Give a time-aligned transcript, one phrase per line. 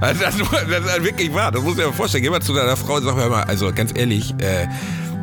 [0.00, 2.24] Also das, das ist wirklich wahr, das muss ich mir vorstellen.
[2.24, 4.66] Geh mal zu deiner Frau und sag mir mal, also ganz ehrlich, äh,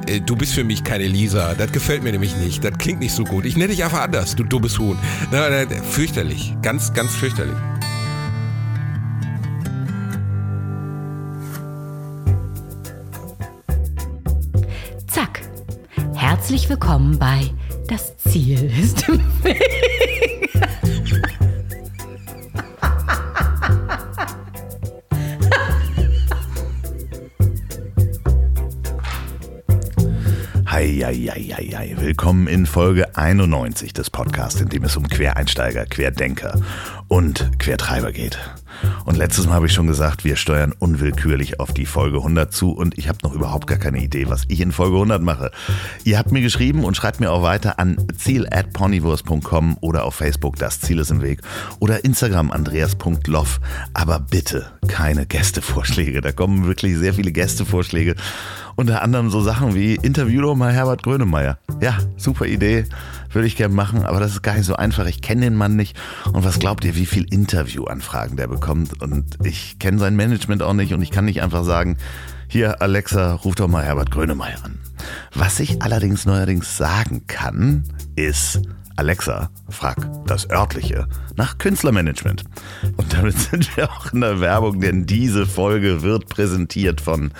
[0.07, 1.53] äh, du bist für mich keine Lisa.
[1.55, 2.63] Das gefällt mir nämlich nicht.
[2.63, 3.45] Das klingt nicht so gut.
[3.45, 4.97] Ich nenne dich einfach anders, du dummes Huhn.
[5.89, 6.55] Fürchterlich.
[6.61, 7.55] Ganz, ganz fürchterlich.
[15.07, 15.41] Zack.
[16.15, 17.49] Herzlich willkommen bei
[17.87, 19.61] Das Ziel ist im Weg.
[31.11, 31.97] Eieieiei.
[31.99, 36.61] Willkommen in Folge 91 des Podcasts, in dem es um Quereinsteiger, Querdenker
[37.09, 38.39] und Quertreiber geht.
[39.03, 42.71] Und letztes Mal habe ich schon gesagt, wir steuern unwillkürlich auf die Folge 100 zu
[42.71, 45.51] und ich habe noch überhaupt gar keine Idee, was ich in Folge 100 mache.
[46.05, 50.79] Ihr habt mir geschrieben und schreibt mir auch weiter an ziel@ponywurst.com oder auf Facebook das
[50.79, 51.41] Ziel ist im Weg
[51.79, 53.59] oder Instagram andreas.loff.
[53.93, 56.21] Aber bitte keine Gästevorschläge.
[56.21, 58.15] Da kommen wirklich sehr viele Gästevorschläge.
[58.75, 61.57] Unter anderem so Sachen wie Interview doch mal Herbert Grönemeyer.
[61.81, 62.85] Ja, super Idee,
[63.31, 65.05] würde ich gerne machen, aber das ist gar nicht so einfach.
[65.05, 65.97] Ich kenne den Mann nicht.
[66.31, 69.01] Und was glaubt ihr, wie viel Interviewanfragen der bekommt?
[69.01, 71.97] Und ich kenne sein Management auch nicht und ich kann nicht einfach sagen,
[72.47, 74.79] hier Alexa, ruf doch mal Herbert Grönemeyer an.
[75.33, 77.85] Was ich allerdings neuerdings sagen kann,
[78.15, 78.61] ist,
[78.95, 79.97] Alexa, frag
[80.27, 82.43] das örtliche nach Künstlermanagement.
[82.97, 87.31] Und damit sind wir auch in der Werbung, denn diese Folge wird präsentiert von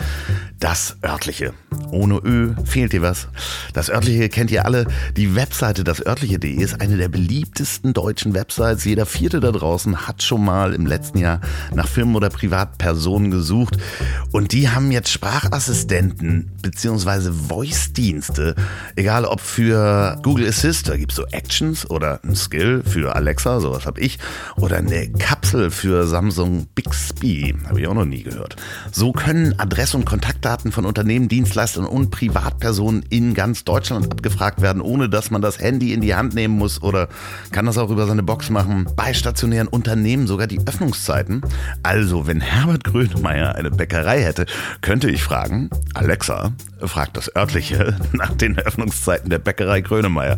[0.59, 1.53] Das örtliche.
[1.91, 3.27] Ohne Ö fehlt dir was.
[3.73, 4.87] Das örtliche kennt ihr alle.
[5.17, 8.85] Die Webseite dasörtliche.de ist eine der beliebtesten deutschen Websites.
[8.85, 11.41] Jeder vierte da draußen hat schon mal im letzten Jahr
[11.73, 13.77] nach Firmen oder Privatpersonen gesucht.
[14.31, 17.31] Und die haben jetzt Sprachassistenten bzw.
[17.31, 18.55] Voice-Dienste.
[18.95, 23.59] Egal ob für Google Assist, da gibt es so Actions oder ein Skill für Alexa,
[23.59, 24.19] sowas habe ich,
[24.55, 28.55] oder eine Kapsel für Samsung Bixby, habe ich auch noch nie gehört.
[28.91, 31.27] So können Adress- und Kontaktdaten von Unternehmen,
[31.61, 36.15] Dienstleistern und Privatpersonen in ganz Deutschland abgefragt werden, ohne dass man das Handy in die
[36.15, 37.07] Hand nehmen muss oder
[37.51, 38.87] kann das auch über seine Box machen.
[38.95, 41.41] Bei stationären Unternehmen sogar die Öffnungszeiten.
[41.83, 44.47] Also, wenn Herbert Grönemeyer eine Bäckerei hätte,
[44.81, 46.51] könnte ich fragen, Alexa,
[46.87, 50.37] fragt das örtliche nach den Öffnungszeiten der Bäckerei Grönemeyer.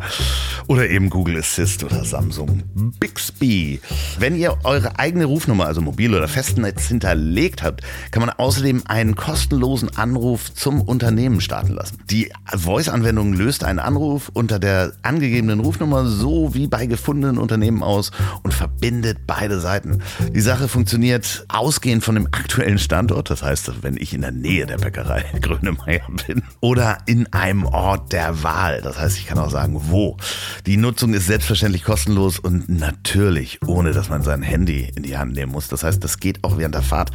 [0.67, 2.63] Oder eben Google Assist oder Samsung
[2.99, 3.81] Bixby.
[4.17, 7.81] Wenn ihr eure eigene Rufnummer, also Mobil- oder Festnetz hinterlegt habt,
[8.11, 11.97] kann man außerdem einen kostenlosen Anruf zum Unternehmen starten lassen.
[12.09, 18.11] Die Voice-Anwendung löst einen Anruf unter der angegebenen Rufnummer so wie bei gefundenen Unternehmen aus
[18.43, 20.01] und verbindet beide Seiten.
[20.33, 24.65] Die Sache funktioniert ausgehend von dem aktuellen Standort, das heißt, wenn ich in der Nähe
[24.65, 29.51] der Bäckerei Grönemeyer bin oder in einem Ort der Wahl, das heißt, ich kann auch
[29.51, 30.17] sagen, wo.
[30.65, 35.33] Die Nutzung ist selbstverständlich kostenlos und natürlich ohne, dass man sein Handy in die Hand
[35.33, 35.67] nehmen muss.
[35.67, 37.11] Das heißt, das geht auch während der Fahrt.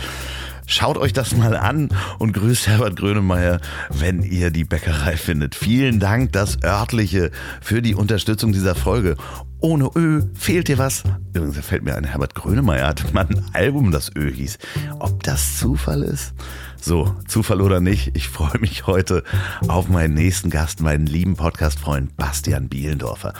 [0.71, 3.59] Schaut euch das mal an und grüßt Herbert Grönemeyer,
[3.89, 5.55] wenn ihr die Bäckerei findet.
[5.55, 7.31] Vielen Dank, das örtliche,
[7.63, 9.17] für die Unterstützung dieser Folge.
[9.61, 11.05] Ohne Ö fehlt dir was.
[11.33, 14.59] Übrigens, fällt mir ein, Herbert Grönemeyer hatte mal ein Album, das Ö hieß.
[14.99, 16.35] Ob das Zufall ist?
[16.81, 19.25] So, Zufall oder nicht, ich freue mich heute
[19.67, 23.35] auf meinen nächsten Gast, meinen lieben Podcast-Freund Bastian Bielendorfer.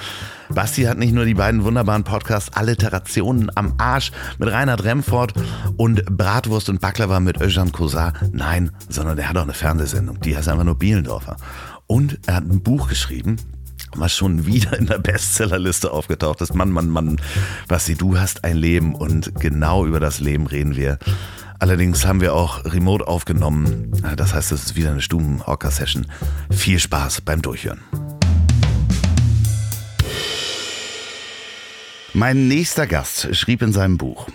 [0.51, 5.35] Basti hat nicht nur die beiden wunderbaren Podcasts Alliterationen am Arsch mit Reinhard Remford
[5.77, 10.37] und Bratwurst und Baklava mit Özcan Kosar, nein, sondern er hat auch eine Fernsehsendung, die
[10.37, 11.37] heißt einfach nur Bielendorfer.
[11.87, 13.37] Und er hat ein Buch geschrieben,
[13.97, 16.55] was schon wieder in der Bestsellerliste aufgetaucht ist.
[16.55, 17.21] Mann, Mann, Mann,
[17.69, 20.99] Basti, du hast ein Leben und genau über das Leben reden wir.
[21.59, 23.91] Allerdings haben wir auch remote aufgenommen.
[24.17, 26.07] Das heißt, es ist wieder eine Stuben-Orca-Session.
[26.51, 27.81] Viel Spaß beim Durchhören.
[32.15, 34.29] Mein nächster Gast schrieb in seinem Buch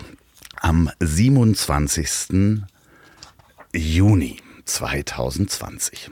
[0.60, 2.62] am 27.
[3.74, 6.10] Juni 2020.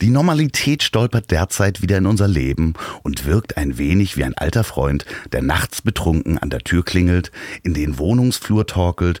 [0.00, 4.64] Die Normalität stolpert derzeit wieder in unser Leben und wirkt ein wenig wie ein alter
[4.64, 7.30] Freund, der nachts betrunken an der Tür klingelt,
[7.62, 9.20] in den Wohnungsflur torkelt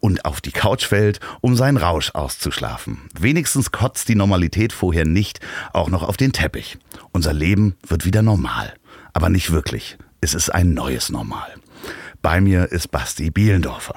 [0.00, 3.02] und auf die Couch fällt, um seinen Rausch auszuschlafen.
[3.18, 5.40] Wenigstens kotzt die Normalität vorher nicht
[5.72, 6.78] auch noch auf den Teppich.
[7.12, 8.74] Unser Leben wird wieder normal.
[9.12, 9.98] Aber nicht wirklich.
[10.20, 11.54] Es ist ein neues Normal.
[12.22, 13.94] Bei mir ist Basti Bielendorfer.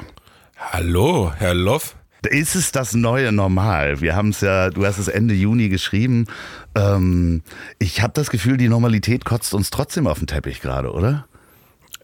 [0.56, 1.96] Hallo, Herr Loff.
[2.30, 4.00] Ist es das neue Normal?
[4.00, 6.28] Wir haben es ja, du hast es Ende Juni geschrieben.
[6.76, 7.42] Ähm,
[7.80, 11.26] ich habe das Gefühl, die Normalität kotzt uns trotzdem auf den Teppich gerade, oder?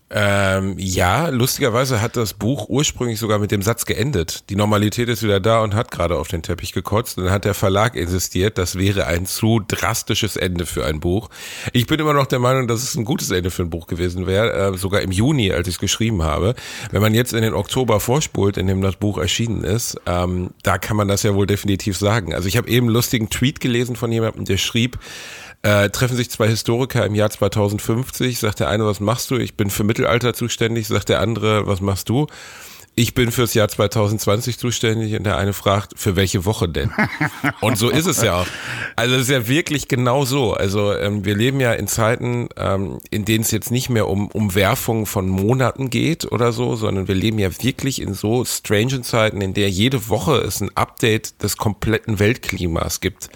[0.10, 4.50] Ähm, ja, lustigerweise hat das Buch ursprünglich sogar mit dem Satz geendet.
[4.50, 7.18] Die Normalität ist wieder da und hat gerade auf den Teppich gekotzt.
[7.18, 11.30] Und dann hat der Verlag insistiert, das wäre ein zu drastisches Ende für ein Buch.
[11.74, 14.28] Ich bin immer noch der Meinung, dass es ein gutes Ende für ein Buch gewesen
[14.28, 16.56] wäre, äh, sogar im Juni, als ich es geschrieben habe.
[16.92, 20.78] Wenn man jetzt in den Oktober vorspult, in dem das Buch erschienen ist, ähm, da
[20.78, 22.34] kann man das ja wohl definitiv sagen.
[22.34, 25.00] Also ich habe eben einen lustigen Tweet gelesen von jemandem, der schrieb,
[25.68, 29.36] äh, treffen sich zwei Historiker im Jahr 2050, sagt der eine, was machst du?
[29.36, 32.28] Ich bin für Mittelalter zuständig, sagt der andere, was machst du?
[32.98, 36.92] Ich bin fürs Jahr 2020 zuständig und der eine fragt, für welche Woche denn?
[37.62, 38.48] Und so ist es ja auch.
[38.96, 40.56] Also es ist ja wirklich genau so.
[40.56, 44.30] Also ähm, wir leben ja in Zeiten, ähm, in denen es jetzt nicht mehr um
[44.30, 49.42] Umwerfung von Monaten geht oder so, sondern wir leben ja wirklich in so strangen Zeiten,
[49.42, 53.30] in der jede Woche es ein Update des kompletten Weltklimas gibt.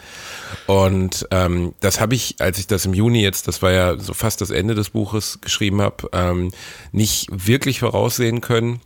[0.65, 4.15] Und ähm, das habe ich, als ich das im Juni jetzt, das war ja so
[4.15, 6.51] fast das Ende des Buches geschrieben habe, ähm,
[6.91, 8.81] nicht wirklich voraussehen können.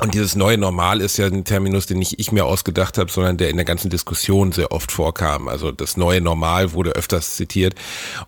[0.00, 3.36] Und dieses neue Normal ist ja ein Terminus, den nicht ich mir ausgedacht habe, sondern
[3.36, 5.48] der in der ganzen Diskussion sehr oft vorkam.
[5.48, 7.74] Also das neue Normal wurde öfters zitiert.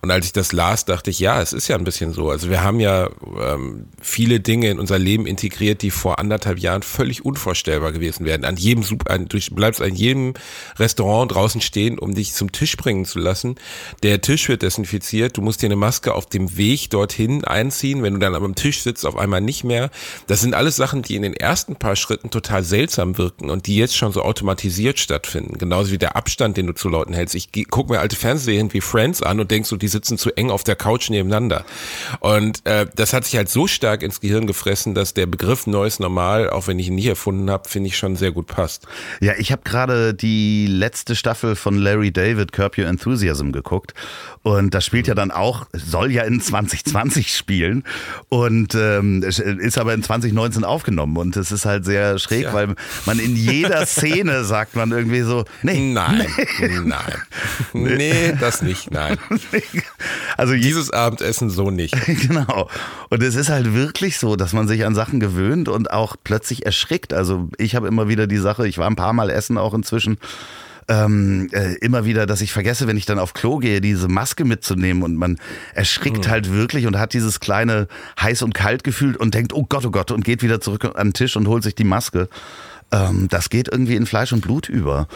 [0.01, 2.31] Und als ich das las, dachte ich, ja, es ist ja ein bisschen so.
[2.31, 3.09] Also wir haben ja
[3.41, 8.45] ähm, viele Dinge in unser Leben integriert, die vor anderthalb Jahren völlig unvorstellbar gewesen wären.
[8.45, 8.97] An jedem, du
[9.55, 10.35] bleibst an jedem
[10.79, 13.57] Restaurant draußen stehen, um dich zum Tisch bringen zu lassen.
[14.05, 15.37] Der Tisch wird desinfiziert.
[15.37, 18.05] Du musst dir eine Maske auf dem Weg dorthin einziehen.
[18.05, 19.91] Wenn du dann am Tisch sitzt, auf einmal nicht mehr.
[20.29, 23.67] Das sind alles Sachen, die in den ersten ersten paar Schritten total seltsam wirken und
[23.67, 25.57] die jetzt schon so automatisiert stattfinden.
[25.57, 27.35] Genauso wie der Abstand, den du zu Leuten hältst.
[27.35, 30.51] Ich gucke mir alte Fernsehserien wie Friends an und denk so, die sitzen zu eng
[30.51, 31.65] auf der Couch nebeneinander.
[32.21, 35.99] Und äh, das hat sich halt so stark ins Gehirn gefressen, dass der Begriff neues
[35.99, 38.87] Normal, auch wenn ich ihn nicht erfunden habe, finde ich schon sehr gut passt.
[39.23, 43.95] Ja, ich habe gerade die letzte Staffel von Larry David, Curb Your Enthusiasm, geguckt.
[44.43, 47.83] Und das spielt ja dann auch, soll ja in 2020 spielen
[48.29, 51.17] und ähm, ist aber in 2019 aufgenommen.
[51.17, 52.53] Und es ist halt sehr schräg, ja.
[52.53, 55.93] weil man in jeder Szene sagt man irgendwie so, nee.
[55.93, 56.27] Nein,
[56.61, 56.81] nee.
[56.85, 57.23] nein.
[57.73, 59.19] Nee, das nicht, nein.
[60.37, 61.95] Also dieses Abendessen so nicht.
[62.07, 62.69] Genau.
[63.09, 66.67] Und es ist halt wirklich so, dass man sich an Sachen gewöhnt und auch plötzlich
[66.67, 67.15] erschrickt.
[67.15, 70.19] Also ich habe immer wieder die Sache, ich war ein paar Mal essen auch inzwischen
[70.89, 74.45] ähm, äh, immer wieder, dass ich vergesse, wenn ich dann auf Klo gehe, diese Maske
[74.45, 75.39] mitzunehmen und man
[75.75, 76.31] erschrickt mhm.
[76.31, 77.89] halt wirklich und hat dieses kleine
[78.21, 81.09] heiß und kalt Gefühl und denkt, oh Gott, oh Gott, und geht wieder zurück an
[81.09, 82.29] den Tisch und holt sich die Maske.
[82.93, 85.09] Ähm, das geht irgendwie in Fleisch und Blut über.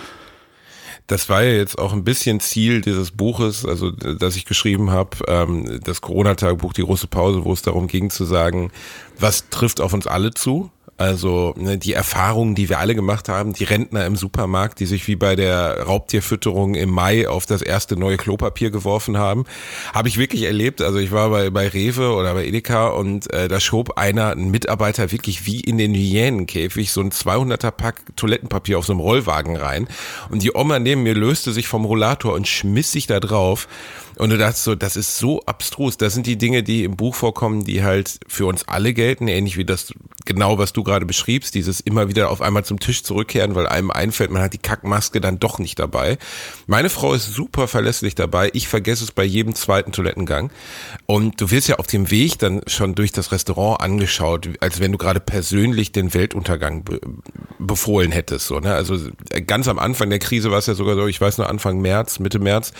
[1.06, 5.16] Das war ja jetzt auch ein bisschen Ziel dieses Buches, also das ich geschrieben habe,
[5.26, 8.70] ähm, das Corona-Tagebuch, die große Pause, wo es darum ging zu sagen,
[9.19, 10.70] was trifft auf uns alle zu?
[11.00, 15.08] Also ne, die Erfahrungen, die wir alle gemacht haben, die Rentner im Supermarkt, die sich
[15.08, 19.47] wie bei der Raubtierfütterung im Mai auf das erste neue Klopapier geworfen haben,
[19.94, 20.82] habe ich wirklich erlebt.
[20.82, 24.50] Also ich war bei, bei Rewe oder bei Edeka und äh, da schob einer, ein
[24.50, 29.56] Mitarbeiter, wirklich wie in den Hyänenkäfig so ein 200er Pack Toilettenpapier auf so einem Rollwagen
[29.56, 29.88] rein.
[30.29, 33.69] Und die Oma neben mir löste sich vom Rollator und schmiss sich da drauf.
[34.20, 35.96] Und du dachtest so, das ist so abstrus.
[35.96, 39.56] Das sind die Dinge, die im Buch vorkommen, die halt für uns alle gelten, ähnlich
[39.56, 39.94] wie das
[40.26, 43.90] genau, was du gerade beschriebst, dieses immer wieder auf einmal zum Tisch zurückkehren, weil einem
[43.90, 46.19] einfällt, man hat die Kackmaske dann doch nicht dabei.
[46.67, 48.50] Meine Frau ist super verlässlich dabei.
[48.52, 50.50] Ich vergesse es bei jedem zweiten Toilettengang.
[51.06, 54.93] Und du wirst ja auf dem Weg dann schon durch das Restaurant angeschaut, als wenn
[54.93, 57.00] du gerade persönlich den Weltuntergang be
[57.58, 58.46] befohlen hättest.
[58.46, 58.75] So, ne?
[58.75, 58.99] Also
[59.46, 62.19] ganz am Anfang der Krise war es ja sogar so, ich weiß noch Anfang März,
[62.19, 62.73] Mitte März,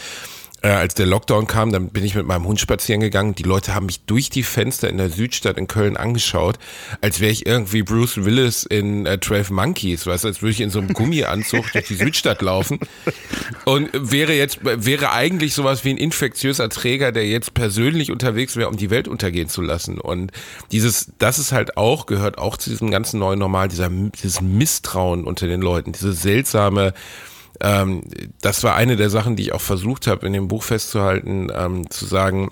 [0.63, 3.35] äh, als der Lockdown kam, dann bin ich mit meinem Hund spazieren gegangen.
[3.35, 6.59] Die Leute haben mich durch die Fenster in der Südstadt in Köln angeschaut,
[7.01, 10.71] als wäre ich irgendwie Bruce Willis in äh, 12 Monkeys, weißt als würde ich in
[10.71, 12.79] so einem Gummianzug durch die Südstadt laufen.
[13.65, 18.69] Und wäre jetzt, wäre eigentlich sowas wie ein infektiöser Träger, der jetzt persönlich unterwegs wäre,
[18.69, 19.99] um die Welt untergehen zu lassen.
[19.99, 20.33] Und
[20.73, 25.25] dieses, das ist halt auch, gehört auch zu diesem ganzen neuen Normal, dieser, dieses Misstrauen
[25.25, 26.93] unter den Leuten, diese seltsame,
[27.61, 28.03] ähm,
[28.41, 31.91] das war eine der Sachen, die ich auch versucht habe, in dem Buch festzuhalten, ähm,
[31.91, 32.51] zu sagen,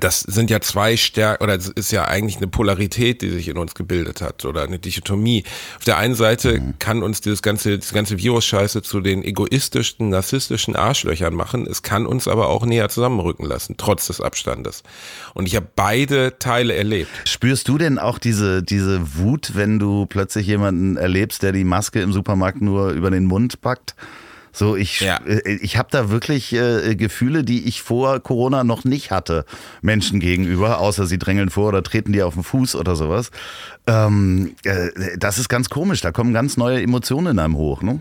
[0.00, 3.58] das sind ja zwei Stärken, oder es ist ja eigentlich eine Polarität, die sich in
[3.58, 5.44] uns gebildet hat, oder eine Dichotomie.
[5.76, 6.78] Auf der einen Seite mhm.
[6.78, 11.66] kann uns dieses ganze, das ganze Virus-Scheiße zu den egoistischsten, narzisstischen Arschlöchern machen.
[11.66, 14.82] Es kann uns aber auch näher zusammenrücken lassen, trotz des Abstandes.
[15.34, 17.10] Und ich habe beide Teile erlebt.
[17.26, 22.00] Spürst du denn auch diese, diese Wut, wenn du plötzlich jemanden erlebst, der die Maske
[22.00, 23.94] im Supermarkt nur über den Mund packt?
[24.54, 25.16] So, ich, ja.
[25.26, 29.44] äh, ich habe da wirklich äh, Gefühle, die ich vor Corona noch nicht hatte,
[29.82, 33.32] Menschen gegenüber, außer sie drängeln vor oder treten dir auf den Fuß oder sowas.
[33.88, 38.00] Ähm, äh, das ist ganz komisch, da kommen ganz neue Emotionen in einem hoch, ne?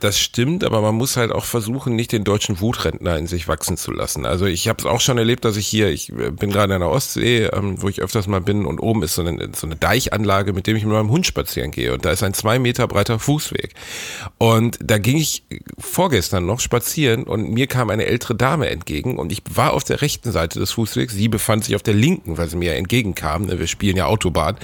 [0.00, 3.76] Das stimmt, aber man muss halt auch versuchen, nicht den deutschen Wutrentner in sich wachsen
[3.76, 4.26] zu lassen.
[4.26, 6.80] Also ich habe es auch schon erlebt, dass ich hier, ich äh, bin gerade in
[6.80, 9.76] der Ostsee, ähm, wo ich öfters mal bin und oben ist so eine, so eine
[9.76, 12.86] Deichanlage, mit dem ich mit meinem Hund spazieren gehe und da ist ein zwei Meter
[12.88, 13.74] breiter Fußweg.
[14.38, 15.44] Und da ging ich
[15.78, 20.02] vorgestern noch spazieren und mir kam eine ältere Dame entgegen und ich war auf der
[20.02, 23.48] rechten Seite des Fußwegs, sie befand sich auf der linken, weil sie mir entgegenkam.
[23.50, 24.56] Wir spielen ja Autobahn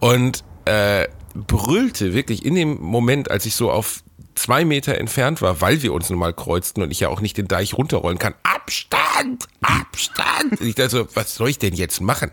[0.00, 4.02] und äh, brüllte wirklich in dem Moment, als ich so auf
[4.42, 7.38] zwei Meter entfernt war, weil wir uns nun mal kreuzten und ich ja auch nicht
[7.38, 8.34] den Deich runterrollen kann.
[8.42, 9.46] Abstand!
[9.62, 10.60] Abstand!
[10.60, 12.32] Und ich dachte so, was soll ich denn jetzt machen?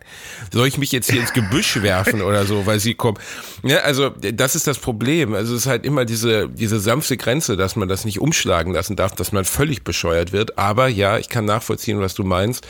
[0.52, 3.20] Soll ich mich jetzt hier ins Gebüsch werfen oder so, weil sie kommen?
[3.62, 5.36] Ja, also das ist das Problem.
[5.36, 8.96] Also es ist halt immer diese, diese sanfte Grenze, dass man das nicht umschlagen lassen
[8.96, 10.58] darf, dass man völlig bescheuert wird.
[10.58, 12.66] Aber ja, ich kann nachvollziehen, was du meinst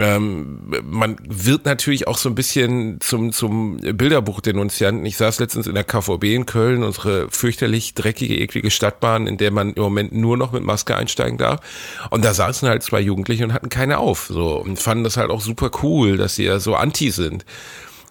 [0.00, 5.04] ähm, man wird natürlich auch so ein bisschen zum, zum Bilderbuchdenunzianten.
[5.04, 9.50] Ich saß letztens in der KVB in Köln, unsere fürchterlich dreckige, eklige Stadtbahn, in der
[9.50, 11.60] man im Moment nur noch mit Maske einsteigen darf.
[12.08, 15.30] Und da saßen halt zwei Jugendliche und hatten keine auf, so, und fanden das halt
[15.30, 17.44] auch super cool, dass sie ja so anti sind.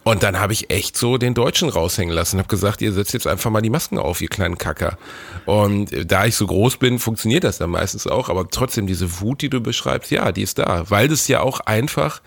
[0.03, 3.27] Und dann habe ich echt so den Deutschen raushängen lassen, habe gesagt, ihr setzt jetzt
[3.27, 4.97] einfach mal die Masken auf, ihr kleinen Kacker.
[5.45, 9.41] Und da ich so groß bin, funktioniert das dann meistens auch, aber trotzdem diese Wut,
[9.41, 12.21] die du beschreibst, ja, die ist da, weil das ja auch einfach,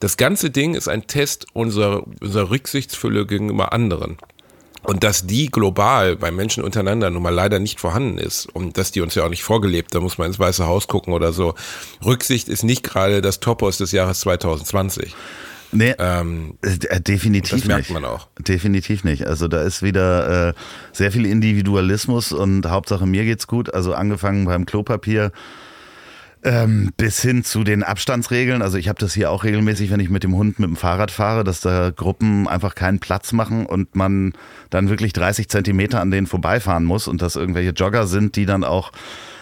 [0.00, 4.16] das ganze Ding ist ein Test unserer, unserer Rücksichtsfülle gegenüber anderen.
[4.84, 8.90] Und dass die global bei Menschen untereinander nun mal leider nicht vorhanden ist und dass
[8.92, 11.54] die uns ja auch nicht vorgelebt, da muss man ins Weiße Haus gucken oder so.
[12.04, 15.14] Rücksicht ist nicht gerade das Topos des Jahres 2020.
[15.70, 17.92] Nee, ähm, äh, definitiv das merkt nicht.
[17.92, 18.28] man auch.
[18.38, 19.26] Definitiv nicht.
[19.26, 20.54] Also da ist wieder äh,
[20.92, 23.72] sehr viel Individualismus und Hauptsache mir geht's gut.
[23.74, 25.30] Also angefangen beim Klopapier
[26.44, 28.62] ähm, bis hin zu den Abstandsregeln.
[28.62, 31.10] Also ich habe das hier auch regelmäßig, wenn ich mit dem Hund mit dem Fahrrad
[31.10, 34.32] fahre, dass da Gruppen einfach keinen Platz machen und man
[34.70, 38.64] dann wirklich 30 Zentimeter an denen vorbeifahren muss und dass irgendwelche Jogger sind, die dann
[38.64, 38.92] auch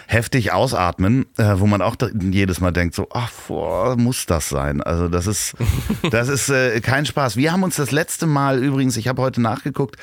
[0.06, 4.80] heftig ausatmen, äh, wo man auch jedes Mal denkt, so, ach, boah, muss das sein?
[4.82, 5.54] Also das ist,
[6.10, 7.36] das ist äh, kein Spaß.
[7.36, 9.96] Wir haben uns das letzte Mal übrigens, ich habe heute nachgeguckt,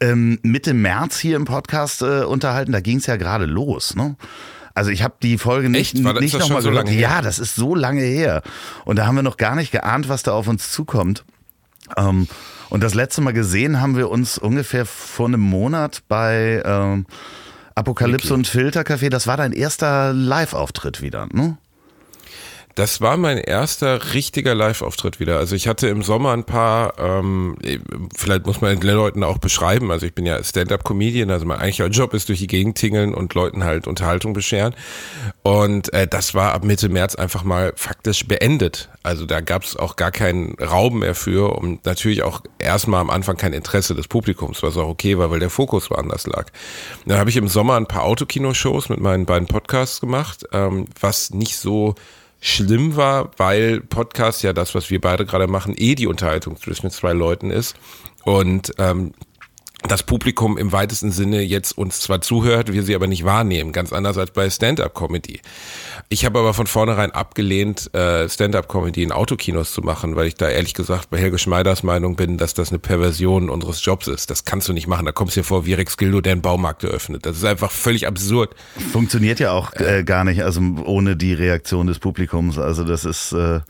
[0.00, 2.72] ähm, Mitte März hier im Podcast äh, unterhalten.
[2.72, 4.16] Da ging es ja gerade los, ne?
[4.74, 6.04] Also ich habe die Folge nicht, Echt?
[6.04, 6.86] War das- nicht nochmal so gehört.
[6.86, 7.08] lange her?
[7.10, 8.42] Ja, das ist so lange her.
[8.86, 11.24] Und da haben wir noch gar nicht geahnt, was da auf uns zukommt.
[11.98, 12.26] Ähm,
[12.70, 17.04] und das letzte Mal gesehen haben wir uns ungefähr vor einem Monat bei ähm,
[17.74, 18.34] Apokalypse Wiki.
[18.34, 19.08] und Filtercafé.
[19.08, 21.56] Das war dein erster Live-Auftritt wieder, ne?
[22.74, 25.38] Das war mein erster richtiger Live-Auftritt wieder.
[25.38, 27.56] Also ich hatte im Sommer ein paar, ähm,
[28.14, 31.88] vielleicht muss man den Leuten auch beschreiben, also ich bin ja Stand-Up-Comedian, also mein eigentlicher
[31.88, 34.74] Job ist durch die Gegend tingeln und Leuten halt Unterhaltung bescheren.
[35.42, 38.88] Und äh, das war ab Mitte März einfach mal faktisch beendet.
[39.02, 43.10] Also da gab es auch gar keinen Raum mehr für und natürlich auch erstmal am
[43.10, 46.46] Anfang kein Interesse des Publikums, was auch okay war, weil der Fokus woanders lag.
[47.04, 51.30] Dann habe ich im Sommer ein paar Autokino-Shows mit meinen beiden Podcasts gemacht, ähm, was
[51.30, 51.94] nicht so
[52.42, 56.90] schlimm war, weil Podcast ja das, was wir beide gerade machen, eh die Unterhaltung zwischen
[56.90, 57.76] zwei Leuten ist.
[58.24, 59.12] Und ähm,
[59.88, 63.92] das Publikum im weitesten Sinne jetzt uns zwar zuhört, wir sie aber nicht wahrnehmen, ganz
[63.92, 65.40] anders als bei Stand-up-Comedy.
[66.08, 70.48] Ich habe aber von vornherein abgelehnt, äh, Stand-up-Comedy in Autokinos zu machen, weil ich da
[70.48, 74.30] ehrlich gesagt bei Helge Schmeiders Meinung bin, dass das eine Perversion unseres Jobs ist.
[74.30, 75.06] Das kannst du nicht machen.
[75.06, 77.26] Da kommst du dir vor, wie Rex Gildo, der einen Baumarkt eröffnet.
[77.26, 78.54] Das ist einfach völlig absurd.
[78.92, 82.58] Funktioniert ja auch äh, gar nicht, also ohne die Reaktion des Publikums.
[82.58, 83.60] Also das ist, äh,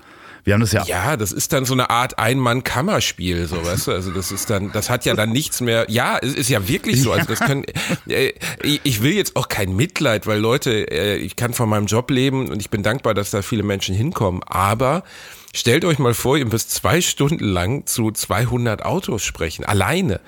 [0.45, 3.93] wir haben das ja, Ja, das ist dann so eine Art Ein-Mann-Kammerspiel, so weißt du.
[3.93, 5.87] Also das ist dann, das hat ja dann nichts mehr.
[5.89, 7.13] Ja, es ist ja wirklich so.
[7.13, 7.65] Also das können.
[8.09, 8.33] Äh,
[8.63, 12.49] ich will jetzt auch kein Mitleid, weil Leute, äh, ich kann von meinem Job leben
[12.49, 14.43] und ich bin dankbar, dass da viele Menschen hinkommen.
[14.45, 15.05] Aber
[15.55, 20.21] stellt euch mal vor, ihr müsst zwei Stunden lang zu 200 Autos sprechen, alleine.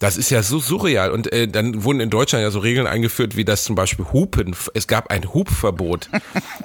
[0.00, 1.10] Das ist ja so surreal.
[1.10, 4.56] Und äh, dann wurden in Deutschland ja so Regeln eingeführt, wie das zum Beispiel Hupen.
[4.72, 6.08] Es gab ein Hupverbot.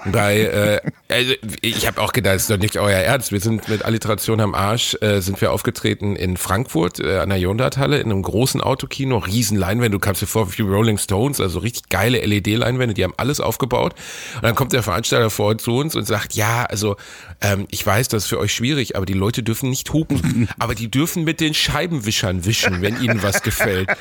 [0.06, 3.34] bei, äh, also ich habe auch gedacht, das ist doch nicht euer Ernst.
[3.34, 7.38] Wir sind mit Alliteration am Arsch, äh, sind wir aufgetreten in Frankfurt äh, an der
[7.38, 9.98] Jahrhunderthalle in einem großen Autokino, riesen Leinwände.
[9.98, 13.96] Du kannst dir vor wie Rolling Stones, also richtig geile LED-Leinwände, die haben alles aufgebaut.
[14.36, 16.96] Und dann kommt der Veranstalter vor zu uns und sagt, ja, also
[17.42, 20.48] ähm, ich weiß, das ist für euch schwierig, aber die Leute dürfen nicht hupen.
[20.60, 23.89] aber die dürfen mit den Scheibenwischern wischen, wenn ihnen was gefällt.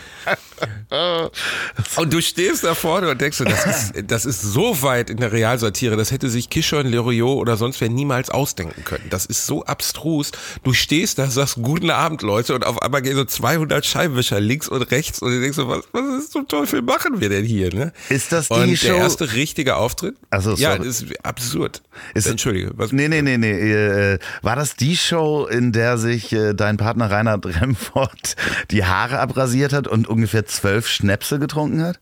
[1.97, 5.33] Und du stehst da vorne und denkst, das ist, das ist so weit in der
[5.33, 9.05] Realsatire, das hätte sich Kishon, Loriot oder sonst wer niemals ausdenken können.
[9.11, 10.31] Das ist so abstrus.
[10.63, 14.69] Du stehst da, sagst guten Abend, Leute, und auf einmal gehen so 200 Scheibenwischer links
[14.69, 17.75] und rechts und du denkst so, was, was ist zum Teufel machen wir denn hier,
[17.75, 17.93] ne?
[18.09, 20.17] Ist das die und Show- der erste richtige Auftritt?
[20.31, 21.83] Ach so, ja, das ist absurd.
[22.15, 22.71] Ist- Entschuldige.
[22.77, 23.73] Was, Nee, nee, nee, nee.
[23.73, 28.37] Äh, war das die Show, in der sich äh, dein Partner Reinhard Remford
[28.71, 31.99] die Haare abrasiert hat und ungefähr zwölf Schnäpse getrunken hat?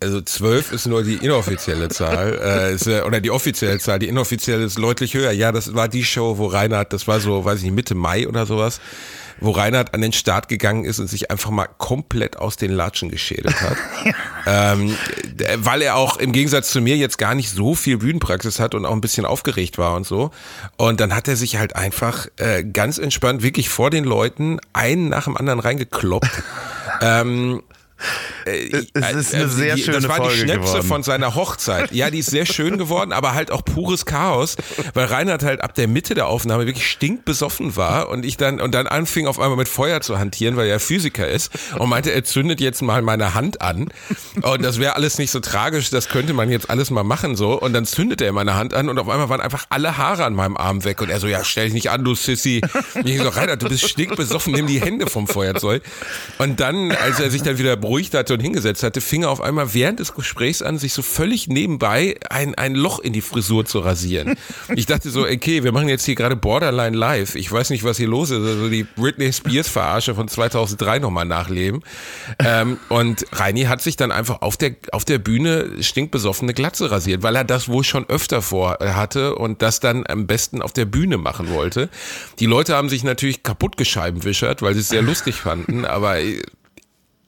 [0.00, 3.98] Also zwölf ist nur die inoffizielle Zahl, äh, ist, äh, oder die offizielle Zahl.
[3.98, 5.32] Die inoffizielle ist deutlich höher.
[5.32, 8.28] Ja, das war die Show, wo Reinhard, das war so, weiß ich nicht, Mitte Mai
[8.28, 8.80] oder sowas,
[9.40, 13.10] wo Reinhard an den Start gegangen ist und sich einfach mal komplett aus den Latschen
[13.10, 13.76] geschädelt hat.
[14.46, 14.96] ähm,
[15.56, 18.84] weil er auch im Gegensatz zu mir jetzt gar nicht so viel Bühnenpraxis hat und
[18.84, 20.30] auch ein bisschen aufgeregt war und so.
[20.76, 25.08] Und dann hat er sich halt einfach äh, ganz entspannt wirklich vor den Leuten einen
[25.08, 26.42] nach dem anderen reingekloppt.
[27.00, 27.62] ähm,
[28.48, 30.86] äh, es ist eine sehr die, schöne Das war Folge die Schnäpse geworden.
[30.86, 31.92] von seiner Hochzeit.
[31.92, 34.56] Ja, die ist sehr schön geworden, aber halt auch pures Chaos,
[34.94, 38.74] weil Reinhard halt ab der Mitte der Aufnahme wirklich stinkbesoffen war und ich dann und
[38.74, 42.24] dann anfing auf einmal mit Feuer zu hantieren, weil er Physiker ist und meinte, er
[42.24, 43.88] zündet jetzt mal meine Hand an
[44.42, 47.60] und das wäre alles nicht so tragisch, das könnte man jetzt alles mal machen so
[47.60, 50.34] und dann zündete er meine Hand an und auf einmal waren einfach alle Haare an
[50.34, 52.60] meinem Arm weg und er so, ja, stell dich nicht an, du Sissy.
[52.94, 55.82] Und ich so, Reinhard, du bist stinkbesoffen, nimm die Hände vom Feuerzeug.
[56.38, 59.40] Und dann, als er sich dann wieder beruhigt hatte und hingesetzt hatte, fing er auf
[59.40, 63.64] einmal während des Gesprächs an, sich so völlig nebenbei ein, ein Loch in die Frisur
[63.64, 64.36] zu rasieren.
[64.76, 67.34] Ich dachte so, okay, wir machen jetzt hier gerade Borderline live.
[67.34, 68.38] Ich weiß nicht, was hier los ist.
[68.38, 71.82] Also die Britney Spears Verarsche von 2003 nochmal nachleben.
[72.38, 77.22] Ähm, und Reini hat sich dann einfach auf der, auf der Bühne stinkbesoffene Glatze rasiert,
[77.22, 80.84] weil er das wohl schon öfter vor hatte und das dann am besten auf der
[80.84, 81.88] Bühne machen wollte.
[82.38, 86.18] Die Leute haben sich natürlich kaputt gescheibenwischert, weil sie es sehr lustig fanden, aber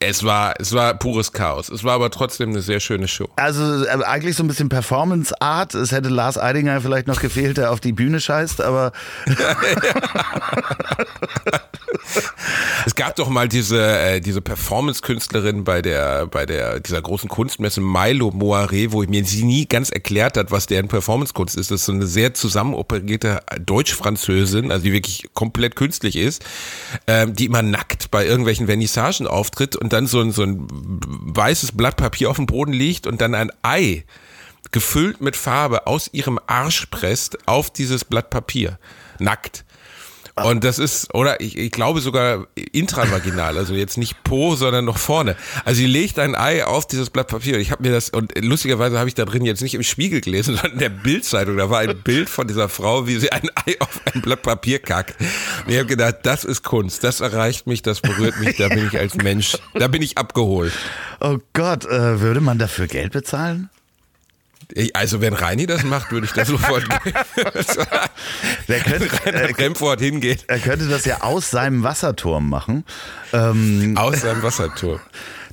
[0.01, 1.69] es war, es war pures Chaos.
[1.69, 3.29] Es war aber trotzdem eine sehr schöne Show.
[3.35, 5.75] Also äh, eigentlich so ein bisschen Performance-Art.
[5.75, 8.91] Es hätte Lars Eidinger vielleicht noch gefehlt, der auf die Bühne scheißt, aber.
[12.85, 17.81] es gab doch mal diese, äh, diese Performance-Künstlerin bei der, bei der, dieser großen Kunstmesse
[17.81, 21.71] Milo Moiré, wo mir sie nie ganz erklärt hat, was deren Performance-Kunst ist.
[21.71, 26.43] Das ist so eine sehr zusammenoperierte Deutsch-Französin, also die wirklich komplett künstlich ist,
[27.07, 31.73] ähm, die immer nackt bei irgendwelchen Vernissagen auftritt und dann so ein, so ein weißes
[31.73, 34.03] Blatt Papier auf dem Boden liegt und dann ein Ei
[34.71, 38.79] gefüllt mit Farbe aus ihrem Arsch presst auf dieses Blatt Papier.
[39.19, 39.65] Nackt.
[40.35, 44.97] Und das ist, oder ich, ich glaube sogar intravaginal, also jetzt nicht Po, sondern noch
[44.97, 45.35] vorne.
[45.65, 47.59] Also sie legt ein Ei auf dieses Blatt Papier.
[47.59, 50.55] Ich habe mir das, und lustigerweise habe ich da drin jetzt nicht im Spiegel gelesen,
[50.55, 51.57] sondern in der Bildzeitung.
[51.57, 54.79] Da war ein Bild von dieser Frau, wie sie ein Ei auf ein Blatt Papier
[54.79, 55.19] kackt.
[55.65, 58.87] Und ich habe gedacht, das ist Kunst, das erreicht mich, das berührt mich, da bin
[58.87, 60.73] ich als Mensch, da bin ich abgeholt.
[61.19, 63.69] Oh Gott, äh, würde man dafür Geld bezahlen?
[64.93, 66.83] Also wenn Reini das macht, würde ich das sofort
[68.67, 70.45] Der könnte, Rainer Remford hingeht.
[70.47, 72.85] er könnte das ja aus seinem Wasserturm machen.
[73.33, 74.99] Ähm, Aus seinem Wasserturm.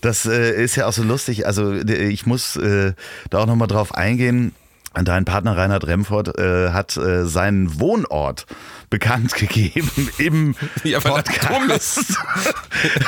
[0.01, 1.47] Das äh, ist ja auch so lustig.
[1.47, 2.93] Also ich muss äh,
[3.31, 4.55] da auch nochmal drauf eingehen.
[4.95, 8.47] Dein Partner Reinhard Remford äh, hat äh, seinen Wohnort
[8.91, 12.17] bekannt gegeben im Ja, Podcast.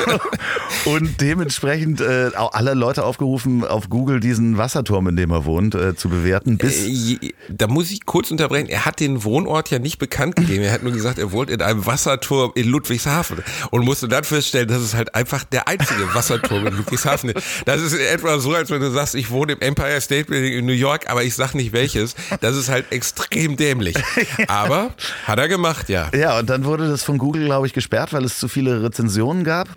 [0.85, 5.75] Und dementsprechend äh, auch alle Leute aufgerufen, auf Google diesen Wasserturm, in dem er wohnt,
[5.75, 6.59] äh, zu bewerten.
[6.59, 8.69] Bis Äh, Da muss ich kurz unterbrechen.
[8.69, 10.63] Er hat den Wohnort ja nicht bekannt gegeben.
[10.65, 13.39] Er hat nur gesagt, er wohnt in einem Wasserturm in Ludwigshafen
[13.71, 17.47] und musste dann feststellen, dass es halt einfach der einzige Wasserturm in Ludwigshafen ist.
[17.67, 20.67] Das ist etwa so, als wenn du sagst, ich wohne im Empire State Building in
[20.67, 22.15] New York, aber ich sag nicht welches.
[22.41, 23.97] Das ist halt extrem dämlich.
[24.49, 24.95] Aber
[25.27, 26.11] hat er gemacht, ja.
[26.15, 29.45] ja, und dann wurde das von Google, glaube ich, gesperrt, weil es zu viele Rezensionen
[29.45, 29.69] gab.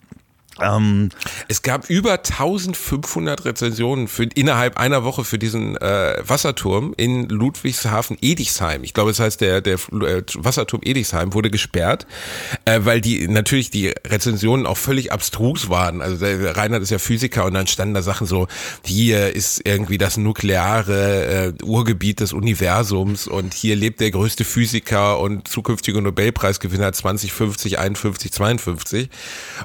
[0.62, 1.10] Ähm,
[1.48, 8.84] Es gab über 1500 Rezensionen für, innerhalb einer Woche für diesen äh, Wasserturm in Ludwigshafen-Edichsheim.
[8.84, 12.06] Ich glaube, es heißt, der, der äh, Wasserturm Edichsheim wurde gesperrt,
[12.66, 16.02] äh, weil die natürlich die Rezensionen auch völlig abstrus waren.
[16.02, 18.48] Also der Reinhard ist ja Physiker und dann standen da Sachen so,
[18.86, 25.20] hier ist irgendwie das nukleare äh, Urgebiet des Universums und hier lebt der größte Physiker
[25.20, 29.10] und zukünftige Nobelpreisgewinner 2050, 51, 52.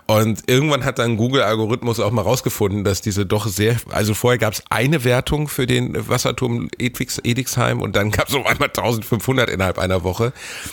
[0.07, 4.53] Und irgendwann hat dann Google-Algorithmus auch mal rausgefunden, dass diese doch sehr, also vorher gab
[4.53, 9.51] es eine Wertung für den Wasserturm Edix, Edixheim und dann gab es auf einmal 1500
[9.51, 10.33] innerhalb einer Woche.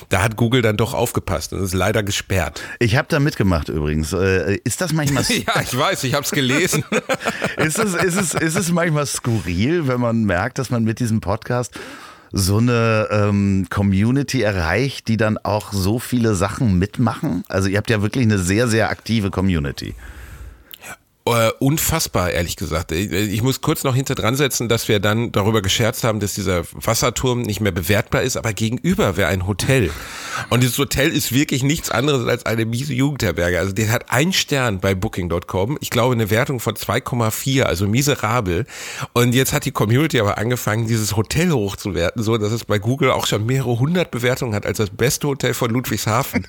[0.10, 2.62] Da hat Google dann doch aufgepasst und ist leider gesperrt.
[2.80, 4.13] ich habe da mitgemacht übrigens.
[4.13, 6.84] Äh, ist das manchmal Ja, ich weiß, ich habe es gelesen.
[7.58, 11.22] ist, es, ist, es, ist es manchmal skurril, wenn man merkt, dass man mit diesem
[11.22, 11.80] Podcast
[12.38, 17.45] so eine ähm, Community erreicht, die dann auch so viele Sachen mitmachen?
[17.48, 19.95] Also ihr habt ja wirklich eine sehr, sehr aktive Community.
[21.28, 22.92] Äh, unfassbar, ehrlich gesagt.
[22.92, 26.66] Ich, muss kurz noch hinter dran setzen, dass wir dann darüber gescherzt haben, dass dieser
[26.74, 29.90] Wasserturm nicht mehr bewertbar ist, aber gegenüber wäre ein Hotel.
[30.52, 33.58] Und dieses Hotel ist wirklich nichts anderes als eine miese Jugendherberge.
[33.58, 35.80] Also der hat einen Stern bei Booking.com.
[35.82, 38.68] Ich glaube eine Wertung von 2,4, also miserabel.
[39.14, 43.10] Und jetzt hat die Community aber angefangen, dieses Hotel hochzuwerten, so dass es bei Google
[43.10, 46.46] auch schon mehrere hundert Bewertungen hat als das beste Hotel von Ludwigshafen.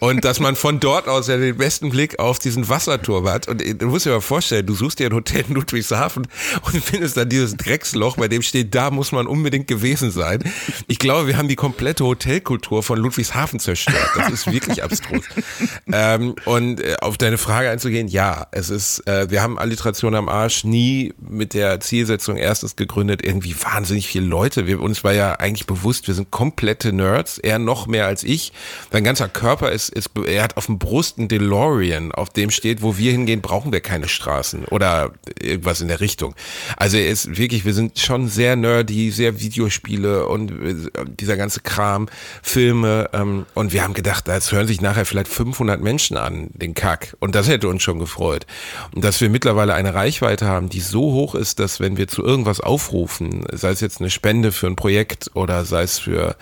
[0.00, 3.46] Und dass man von dort aus ja den besten Blick auf diesen Wasserturm hat.
[3.46, 6.26] Und du musst dir mal vorstellen, du suchst dir ein Hotel in Ludwigshafen
[6.62, 10.42] und findest dann dieses Drecksloch, bei dem steht, da muss man unbedingt gewesen sein.
[10.86, 14.10] Ich glaube, wir haben die komplette Hotelkultur von Ludwigshafen zerstört.
[14.16, 15.24] Das ist wirklich abstrus.
[15.92, 20.28] ähm, und äh, auf deine Frage einzugehen, ja, es ist, äh, wir haben Alliteration am
[20.28, 24.66] Arsch nie mit der Zielsetzung erstes gegründet, irgendwie wahnsinnig viele Leute.
[24.66, 28.52] Wir, uns war ja eigentlich bewusst, wir sind komplette Nerds, er noch mehr als ich.
[28.92, 32.82] Sein ganzer Körper ist, ist er hat auf dem Brust einen DeLorean, auf dem steht,
[32.82, 36.34] wo wir hingehen, brauchen wir keine Straßen oder irgendwas in der Richtung.
[36.76, 40.74] Also er ist wirklich, wir sind schon sehr nerdy, sehr Videospiele und äh,
[41.06, 42.08] dieser ganze Kram,
[42.42, 46.74] Filme ähm, und wir haben gedacht, das hören sich nachher vielleicht 500 Menschen an, den
[46.74, 48.46] Kack und das hätte uns schon gefreut.
[48.94, 52.22] Und dass wir mittlerweile eine Reichweite haben, die so hoch ist, dass wenn wir zu
[52.22, 56.36] irgendwas aufrufen, sei es jetzt eine Spende für ein Projekt oder sei es für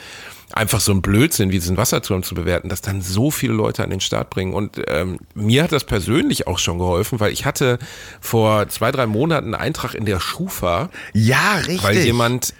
[0.52, 3.90] einfach so ein Blödsinn wie diesen Wasserturm zu bewerten, das dann so viele Leute an
[3.90, 4.54] den Start bringen.
[4.54, 7.78] Und ähm, mir hat das persönlich auch schon geholfen, weil ich hatte
[8.20, 10.90] vor zwei, drei Monaten einen Eintrag in der Schufa.
[11.12, 11.82] Ja, richtig.
[11.82, 12.54] Weil jemand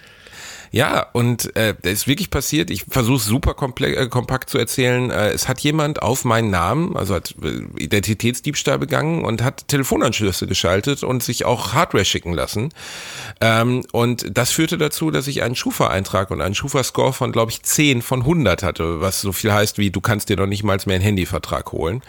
[0.71, 2.69] ja, und äh, ist wirklich passiert.
[2.69, 5.11] Ich versuche super äh, kompakt zu erzählen.
[5.11, 10.47] Äh, es hat jemand auf meinen Namen, also hat äh, Identitätsdiebstahl begangen und hat Telefonanschlüsse
[10.47, 12.69] geschaltet und sich auch Hardware schicken lassen.
[13.41, 17.63] Ähm, und das führte dazu, dass ich einen Schufa-Eintrag und einen Schufa-Score von, glaube ich,
[17.63, 20.77] 10 von 100 hatte, was so viel heißt wie, du kannst dir doch nicht mal
[20.85, 22.03] mehr einen Handyvertrag holen.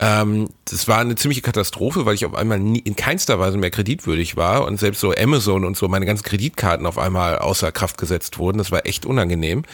[0.00, 3.70] Ähm, das war eine ziemliche Katastrophe, weil ich auf einmal nie, in keinster Weise mehr
[3.70, 7.98] kreditwürdig war und selbst so Amazon und so meine ganzen Kreditkarten auf einmal außer Kraft
[7.98, 8.58] gesetzt wurden.
[8.58, 9.64] Das war echt unangenehm.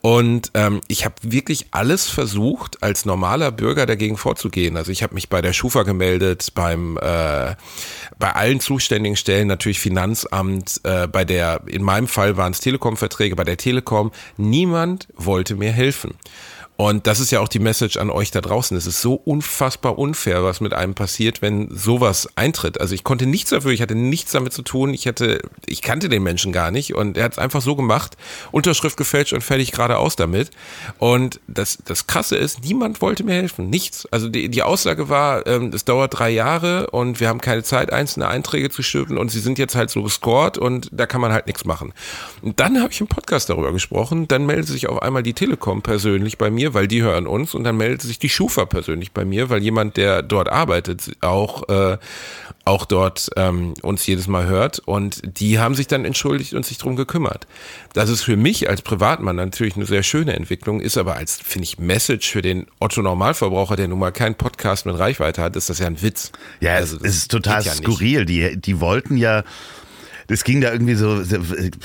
[0.00, 4.76] Und ähm, ich habe wirklich alles versucht, als normaler Bürger dagegen vorzugehen.
[4.76, 7.54] Also ich habe mich bei der Schufa gemeldet, beim äh,
[8.18, 13.36] bei allen zuständigen Stellen, natürlich Finanzamt, äh, bei der, in meinem Fall waren es Telekom-Verträge,
[13.36, 16.14] bei der Telekom, niemand wollte mir helfen.
[16.82, 18.76] Und das ist ja auch die Message an euch da draußen.
[18.76, 22.80] Es ist so unfassbar unfair, was mit einem passiert, wenn sowas eintritt.
[22.80, 24.92] Also ich konnte nichts dafür, ich hatte nichts damit zu tun.
[24.92, 28.16] Ich hatte, ich kannte den Menschen gar nicht und er hat es einfach so gemacht,
[28.50, 30.50] Unterschrift gefälscht und fertig geradeaus damit.
[30.98, 34.08] Und das, das Krasse ist, niemand wollte mir helfen, nichts.
[34.10, 37.92] Also die, die Aussage war, ähm, es dauert drei Jahre und wir haben keine Zeit,
[37.92, 41.32] einzelne Einträge zu schippen und sie sind jetzt halt so gescored und da kann man
[41.32, 41.92] halt nichts machen.
[42.40, 44.26] Und dann habe ich im Podcast darüber gesprochen.
[44.26, 47.64] Dann meldet sich auf einmal die Telekom persönlich bei mir weil die hören uns und
[47.64, 51.98] dann meldet sich die Schufa persönlich bei mir, weil jemand, der dort arbeitet, auch, äh,
[52.64, 56.78] auch dort ähm, uns jedes Mal hört und die haben sich dann entschuldigt und sich
[56.78, 57.46] drum gekümmert.
[57.92, 61.64] Das ist für mich als Privatmann natürlich eine sehr schöne Entwicklung, ist aber als, finde
[61.64, 65.78] ich, Message für den Otto-Normalverbraucher, der nun mal keinen Podcast mit Reichweite hat, ist das
[65.78, 66.32] ja ein Witz.
[66.60, 68.24] Ja, also, es ist total ja skurril.
[68.24, 69.44] Die, die wollten ja
[70.28, 71.22] es ging da irgendwie so,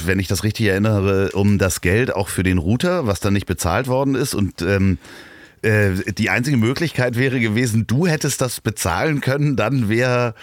[0.05, 3.45] wenn ich das richtig erinnere, um das Geld auch für den Router, was dann nicht
[3.45, 4.35] bezahlt worden ist.
[4.35, 4.97] Und ähm,
[5.61, 10.35] äh, die einzige Möglichkeit wäre gewesen, du hättest das bezahlen können, dann wäre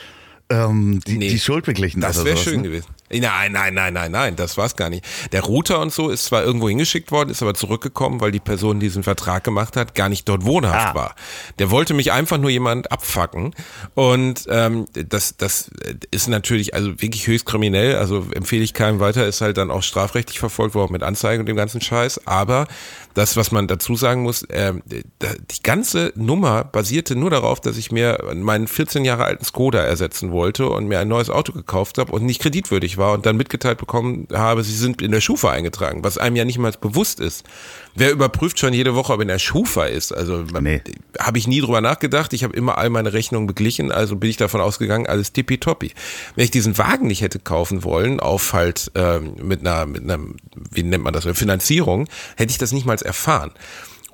[0.51, 2.01] ähm, die, nee, die Schuld beglichen.
[2.01, 2.63] Das wäre schön ne?
[2.63, 2.87] gewesen.
[3.11, 5.05] Nein, nein, nein, nein, nein, das war's gar nicht.
[5.33, 8.81] Der Router und so ist zwar irgendwo hingeschickt worden, ist aber zurückgekommen, weil die Person,
[8.81, 10.95] die diesen Vertrag gemacht hat, gar nicht dort wohnhaft ah.
[10.95, 11.15] war.
[11.59, 13.55] Der wollte mich einfach nur jemand abfacken
[13.95, 15.71] und ähm, das, das
[16.11, 17.97] ist natürlich also wirklich höchst kriminell.
[17.97, 21.47] Also empfehle ich keinem weiter, ist halt dann auch strafrechtlich verfolgt worden mit Anzeige und
[21.47, 22.27] dem ganzen Scheiß.
[22.27, 22.67] Aber
[23.15, 27.93] das, was man dazu sagen muss, äh, die ganze Nummer basierte nur darauf, dass ich
[27.93, 32.13] mir meinen 14 Jahre alten Skoda ersetzen wollte und mir ein neues Auto gekauft habe
[32.13, 36.05] und nicht kreditwürdig war und dann mitgeteilt bekommen habe, sie sind in der Schufa eingetragen,
[36.05, 37.45] was einem ja nicht mal bewusst ist.
[37.95, 40.13] Wer überprüft schon jede Woche, ob in der Schufa ist?
[40.13, 40.83] Also nee.
[41.19, 42.33] habe ich nie drüber nachgedacht.
[42.33, 45.93] Ich habe immer all meine Rechnungen beglichen, also bin ich davon ausgegangen, alles tippitoppi.
[46.35, 50.19] Wenn ich diesen Wagen nicht hätte kaufen wollen, auf halt ähm, mit einer, mit einer,
[50.71, 53.53] wie nennt man das, Finanzierung, hätte ich das nicht mal erfahren.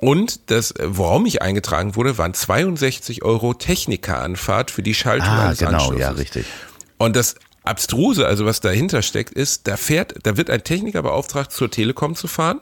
[0.01, 5.59] Und das, warum ich eingetragen wurde, waren 62 Euro Technikeranfahrt für die Schaltung ah, eines
[5.59, 6.01] genau, Anschlusses.
[6.01, 6.47] ja, richtig.
[6.97, 7.37] Und das
[7.71, 12.17] Abstruse, also was dahinter steckt, ist, da fährt, da wird ein Techniker beauftragt, zur Telekom
[12.17, 12.61] zu fahren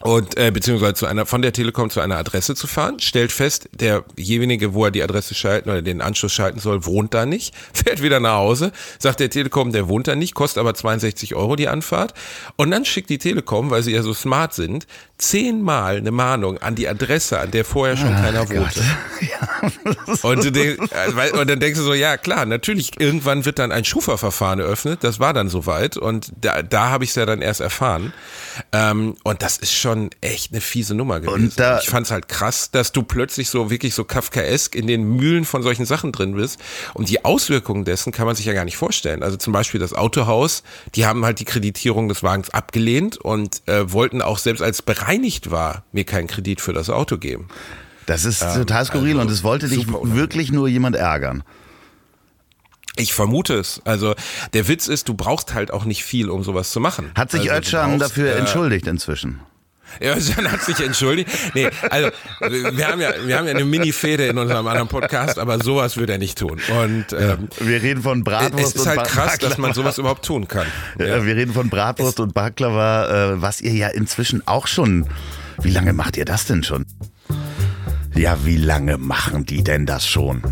[0.00, 3.68] und äh, beziehungsweise zu einer von der Telekom zu einer Adresse zu fahren, stellt fest,
[3.72, 8.02] derjenige, wo er die Adresse schalten oder den Anschluss schalten soll, wohnt da nicht, fährt
[8.02, 11.68] wieder nach Hause, sagt der Telekom, der wohnt da nicht, kostet aber 62 Euro die
[11.68, 12.14] Anfahrt
[12.56, 14.86] und dann schickt die Telekom, weil sie ja so smart sind,
[15.18, 18.80] zehnmal eine Mahnung an die Adresse, an der vorher schon Ach keiner wohnte.
[19.20, 19.48] Ja.
[20.22, 23.72] Und, du denk, äh, und dann denkst du so, ja klar, natürlich, irgendwann wird dann
[23.72, 27.42] ein Schufa-Verfahren eröffnet, das war dann soweit und da, da habe ich es ja dann
[27.42, 28.12] erst erfahren.
[28.72, 29.87] Ähm, und das ist schon
[30.20, 31.52] echt eine fiese Nummer gewesen.
[31.56, 35.04] Da, ich fand es halt krass, dass du plötzlich so wirklich so Kafkaesk in den
[35.04, 36.60] Mühlen von solchen Sachen drin bist.
[36.94, 39.22] Und die Auswirkungen dessen kann man sich ja gar nicht vorstellen.
[39.22, 40.62] Also zum Beispiel das Autohaus,
[40.94, 45.50] die haben halt die Kreditierung des Wagens abgelehnt und äh, wollten auch selbst als bereinigt
[45.50, 47.48] war, mir keinen Kredit für das Auto geben.
[48.06, 51.42] Das ist ähm, total skurril also, und es wollte dich wirklich nur jemand ärgern.
[52.98, 53.80] Ich vermute es.
[53.84, 54.14] Also
[54.54, 57.12] der Witz ist, du brauchst halt auch nicht viel, um sowas zu machen.
[57.14, 59.40] Hat sich also, Özcan dafür äh, entschuldigt inzwischen?
[60.00, 61.30] Ja, Özcan hat sich entschuldigt.
[61.54, 65.62] Nee, also wir haben ja, wir haben ja eine Mini-Fehde in unserem anderen Podcast, aber
[65.62, 66.60] sowas würde er nicht tun.
[66.82, 68.76] Und ähm, wir reden von Bratwurst.
[68.76, 69.48] Es ist halt krass, Baklava.
[69.48, 70.66] dass man sowas überhaupt tun kann.
[70.98, 71.24] Ja.
[71.24, 75.06] Wir reden von Bratwurst es und Baklava, äh, was ihr ja inzwischen auch schon.
[75.60, 76.86] Wie lange macht ihr das denn schon?
[78.14, 80.42] Ja, wie lange machen die denn das schon?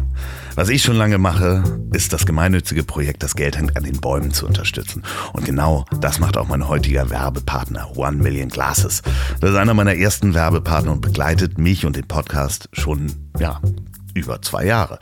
[0.56, 4.32] Was ich schon lange mache, ist das gemeinnützige Projekt Das Geld hängt an den Bäumen
[4.32, 5.02] zu unterstützen.
[5.34, 9.02] Und genau das macht auch mein heutiger Werbepartner One Million Glasses.
[9.42, 13.60] Das ist einer meiner ersten Werbepartner und begleitet mich und den Podcast schon, ja,
[14.16, 14.98] über zwei Jahre.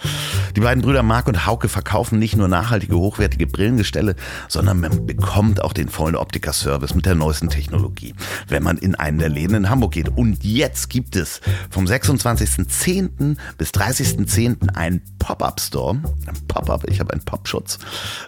[0.57, 4.17] Die beiden Brüder Marc und Hauke verkaufen nicht nur nachhaltige, hochwertige Brillengestelle,
[4.49, 8.15] sondern man bekommt auch den vollen Optiker-Service mit der neuesten Technologie,
[8.49, 10.09] wenn man in einen der Läden in Hamburg geht.
[10.09, 13.37] Und jetzt gibt es vom 26.10.
[13.59, 14.75] bis 30.10.
[14.75, 15.95] einen Pop-Up-Store,
[16.27, 17.79] ein Pop-Up, ich habe einen Popschutz,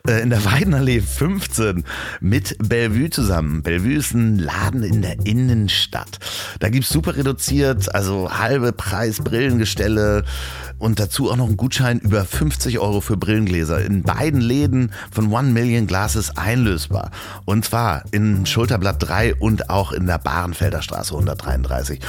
[0.09, 1.85] äh, in der Weidenallee 15
[2.21, 3.63] mit Bellevue zusammen.
[3.63, 6.19] Bellevue ist ein Laden in der Innenstadt.
[6.61, 10.25] Da gibt's super reduziert, also halbe Preis Brillengestelle,
[10.79, 15.33] und dazu auch noch ein Gutschein über 50 Euro für Brillengläser in beiden Läden von
[15.33, 17.11] One Million Glasses einlösbar.
[17.45, 22.01] Und zwar in Schulterblatt 3 und auch in der Bahrenfelder Straße 133.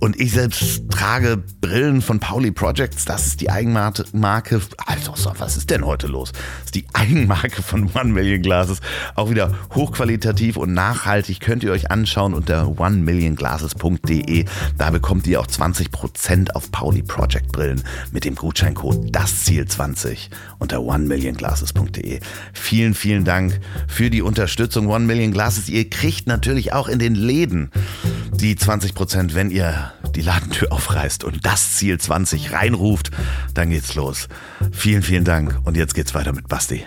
[0.00, 3.04] Und ich selbst trage Brillen von Pauli Projects.
[3.04, 4.60] Das ist die Eigenmarke.
[4.86, 6.30] Also, was ist denn heute los?
[6.32, 8.80] Das ist die Eigenmarke von One Million Glasses.
[9.16, 11.40] Auch wieder hochqualitativ und nachhaltig.
[11.40, 14.44] Könnt ihr euch anschauen unter onemillionglasses.de.
[14.76, 20.30] Da bekommt ihr auch 20% auf Pauli Project Brillen mit dem Gutscheincode das Ziel 20
[20.58, 22.20] unter onemillionglasses.de.
[22.52, 25.68] Vielen, vielen Dank für die Unterstützung One Million Glasses.
[25.68, 27.70] Ihr kriegt natürlich auch in den Läden
[28.32, 33.10] die 20 Prozent, wenn ihr die Ladentür aufreißt und das Ziel 20 reinruft,
[33.54, 34.28] dann geht's los.
[34.72, 36.84] Vielen, vielen Dank und jetzt geht's weiter mit Basti.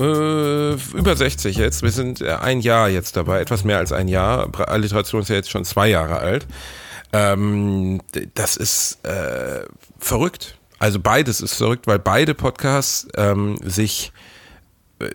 [0.00, 1.82] Äh, über 60 jetzt.
[1.82, 4.48] Wir sind äh, ein Jahr jetzt dabei, etwas mehr als ein Jahr.
[4.68, 6.46] Alliteration ist ja jetzt schon zwei Jahre alt.
[7.12, 8.00] Ähm,
[8.34, 9.64] das ist äh,
[9.98, 10.58] verrückt.
[10.78, 14.12] Also beides ist verrückt, weil beide Podcasts ähm, sich
[15.00, 15.10] äh,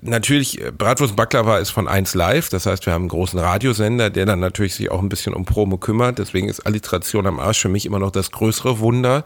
[0.00, 4.10] natürlich, äh, Bratwurst Baklava ist von 1 Live, das heißt, wir haben einen großen Radiosender,
[4.10, 6.18] der dann natürlich sich auch ein bisschen um Promo kümmert.
[6.18, 9.24] Deswegen ist Alliteration am Arsch für mich immer noch das größere Wunder,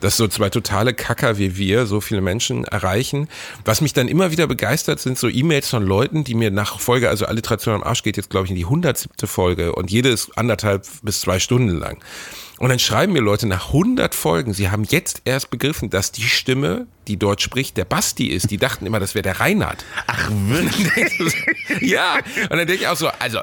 [0.00, 3.28] dass so zwei totale Kacker wie wir so viele Menschen erreichen.
[3.64, 7.08] Was mich dann immer wieder begeistert, sind so E-Mails von Leuten, die mir nach Folge,
[7.08, 9.26] also Alliteration am Arsch geht jetzt, glaube ich, in die 107.
[9.26, 11.98] Folge und jede ist anderthalb bis zwei Stunden lang.
[12.58, 16.22] Und dann schreiben mir Leute nach 100 Folgen, sie haben jetzt erst begriffen, dass die
[16.22, 18.50] Stimme, die dort spricht, der Basti ist.
[18.50, 19.84] Die dachten immer, das wäre der Reinhard.
[20.06, 21.34] Ach, wirklich?
[21.80, 22.16] ja.
[22.42, 23.40] Und dann denke ich auch so, also,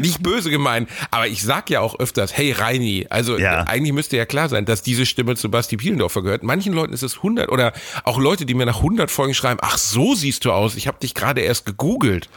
[0.00, 3.62] nicht böse gemeint, aber ich sag ja auch öfters, hey Reini, also ja.
[3.62, 6.42] eigentlich müsste ja klar sein, dass diese Stimme zu Basti Pielendorfer gehört.
[6.42, 7.72] Manchen Leuten ist es 100 oder
[8.04, 10.98] auch Leute, die mir nach 100 Folgen schreiben, ach, so siehst du aus, ich habe
[10.98, 12.28] dich gerade erst gegoogelt.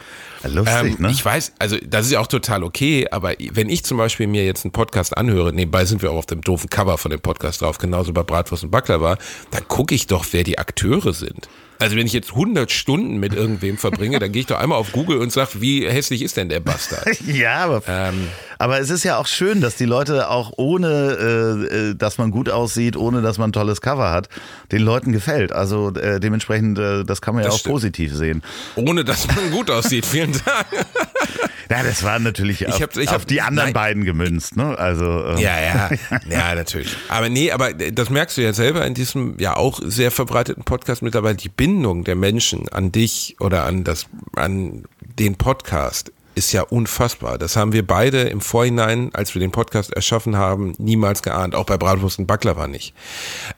[0.42, 1.10] Lustig, ähm, ne?
[1.10, 4.44] Ich weiß, also das ist ja auch total okay, aber wenn ich zum Beispiel mir
[4.46, 7.60] jetzt einen Podcast anhöre, nebenbei sind wir auch auf dem doofen Cover von dem Podcast
[7.60, 9.18] drauf, genauso bei Bratwurst und Baklava,
[9.50, 11.48] dann gucke ich doch, wer die Akteure sind.
[11.80, 14.92] Also wenn ich jetzt 100 Stunden mit irgendwem verbringe, dann gehe ich doch einmal auf
[14.92, 17.08] Google und sage, wie hässlich ist denn der Bastard?
[17.26, 21.74] ja, aber, ähm, aber es ist ja auch schön, dass die Leute auch ohne, äh,
[21.90, 24.28] äh, dass man gut aussieht, ohne dass man ein tolles Cover hat,
[24.72, 25.52] den Leuten gefällt.
[25.52, 27.72] Also äh, dementsprechend, äh, das kann man ja auch stimmt.
[27.72, 28.42] positiv sehen.
[28.76, 30.04] Ohne dass man gut aussieht.
[30.04, 30.66] Vielen Dank.
[31.70, 33.72] Ja, das war natürlich auf, ich hab, ich hab, auf die anderen nein.
[33.72, 34.76] beiden gemünzt, ne?
[34.76, 35.38] Also ähm.
[35.38, 35.90] ja, ja,
[36.28, 36.96] ja, natürlich.
[37.08, 41.02] Aber nee, aber das merkst du ja selber in diesem ja auch sehr verbreiteten Podcast
[41.02, 41.36] mittlerweile.
[41.36, 44.84] Die Bindung der Menschen an dich oder an das, an
[45.18, 47.36] den Podcast ist ja unfassbar.
[47.36, 51.54] Das haben wir beide im Vorhinein, als wir den Podcast erschaffen haben, niemals geahnt.
[51.54, 52.94] Auch bei Bratwurst und Baklava nicht.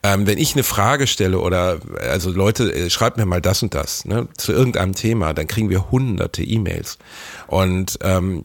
[0.02, 3.72] Ähm, wenn ich eine Frage stelle oder also Leute, äh, schreibt mir mal das und
[3.74, 6.98] das ne, zu irgendeinem Thema, dann kriegen wir hunderte E-Mails.
[7.46, 8.42] Und ähm,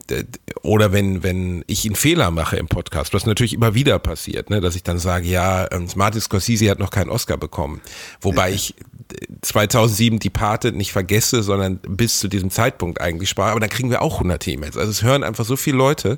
[0.62, 4.62] oder wenn wenn ich einen Fehler mache im Podcast, was natürlich immer wieder passiert, ne,
[4.62, 7.82] dass ich dann sage, ja, ähm, Martin Scorsese hat noch keinen Oscar bekommen,
[8.22, 8.76] wobei ich
[9.42, 13.52] 2007 die Pate nicht vergesse, sondern bis zu diesem Zeitpunkt eigentlich sprach.
[13.52, 14.78] Aber dann kriegen wir auch hunderte E-Mails.
[14.78, 16.18] Also es hören einfach so viele Leute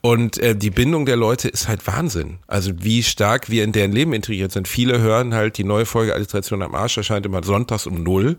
[0.00, 2.38] und äh, die Bindung der Leute ist halt Wahnsinn.
[2.46, 4.68] Also wie stark wir in deren Leben integriert sind.
[4.68, 8.36] Viele hören halt die neue Folge Alliteration am Arsch erscheint immer sonntags um null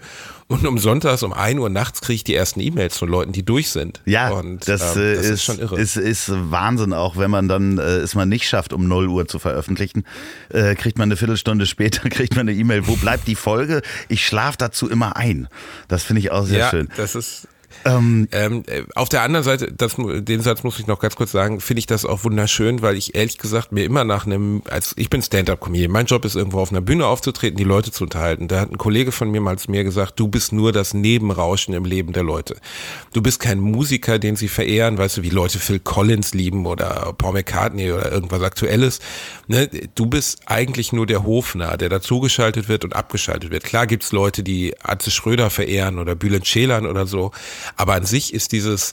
[0.47, 3.43] und um sonntags um ein Uhr nachts kriege ich die ersten E-Mails von Leuten, die
[3.43, 4.01] durch sind.
[4.05, 5.79] Ja, und, das, ähm, das ist, ist, schon irre.
[5.79, 9.27] Ist, ist Wahnsinn, auch wenn man dann äh, es mal nicht schafft, um null Uhr
[9.27, 10.05] zu veröffentlichen,
[10.49, 12.87] äh, kriegt man eine Viertelstunde später kriegt man eine E-Mail.
[12.87, 13.81] Wo bleibt die Folge?
[14.07, 15.49] Ich schlafe dazu immer ein.
[15.89, 16.87] Das finde ich auch sehr ja, schön.
[16.95, 17.47] Das ist
[17.85, 21.31] Ähm, ähm, äh, auf der anderen Seite, das, den Satz muss ich noch ganz kurz
[21.31, 24.93] sagen, finde ich das auch wunderschön, weil ich ehrlich gesagt mir immer nach einem, als
[24.97, 28.47] ich bin Stand-up-Comedian, mein Job ist irgendwo auf einer Bühne aufzutreten, die Leute zu unterhalten.
[28.47, 31.73] Da hat ein Kollege von mir mal zu mir gesagt, du bist nur das Nebenrauschen
[31.73, 32.57] im Leben der Leute.
[33.13, 37.13] Du bist kein Musiker, den sie verehren, weißt du, wie Leute Phil Collins lieben oder
[37.17, 38.99] Paul McCartney oder irgendwas Aktuelles.
[39.47, 39.69] Ne?
[39.95, 43.63] Du bist eigentlich nur der Hofner, der dazugeschaltet wird und abgeschaltet wird.
[43.63, 47.31] Klar gibt's Leute, die Atze Schröder verehren oder Bülent Ceylan oder so,
[47.75, 48.91] aber an sich ist dieses,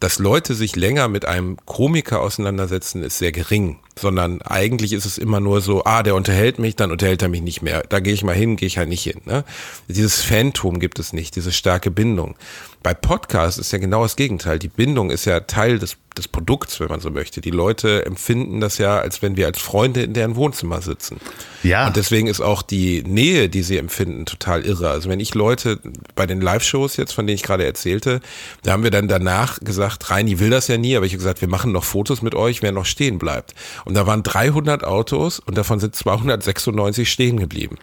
[0.00, 5.18] dass Leute sich länger mit einem Komiker auseinandersetzen, ist sehr gering sondern eigentlich ist es
[5.18, 7.82] immer nur so, ah, der unterhält mich, dann unterhält er mich nicht mehr.
[7.88, 9.20] Da gehe ich mal hin, gehe ich halt nicht hin.
[9.24, 9.44] Ne?
[9.88, 12.36] Dieses Phantom gibt es nicht, diese starke Bindung.
[12.82, 14.58] Bei Podcasts ist ja genau das Gegenteil.
[14.60, 17.40] Die Bindung ist ja Teil des, des Produkts, wenn man so möchte.
[17.40, 21.18] Die Leute empfinden das ja, als wenn wir als Freunde in deren Wohnzimmer sitzen.
[21.64, 21.88] Ja.
[21.88, 24.90] Und deswegen ist auch die Nähe, die sie empfinden, total irre.
[24.90, 25.80] Also wenn ich Leute
[26.14, 28.20] bei den Live-Shows jetzt, von denen ich gerade erzählte,
[28.62, 31.40] da haben wir dann danach gesagt, Reini will das ja nie, aber ich habe gesagt,
[31.40, 33.54] wir machen noch Fotos mit euch, wer noch stehen bleibt.
[33.88, 37.78] Und da waren 300 Autos und davon sind 296 stehen geblieben.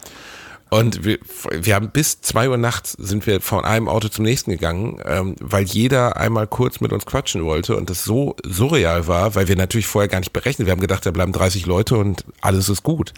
[0.70, 1.18] Und wir,
[1.52, 5.36] wir haben bis zwei Uhr nachts sind wir von einem Auto zum nächsten gegangen, ähm,
[5.40, 9.56] weil jeder einmal kurz mit uns quatschen wollte und das so surreal war, weil wir
[9.56, 10.68] natürlich vorher gar nicht berechnet.
[10.68, 13.12] Wir haben gedacht, da bleiben 30 Leute und alles ist gut.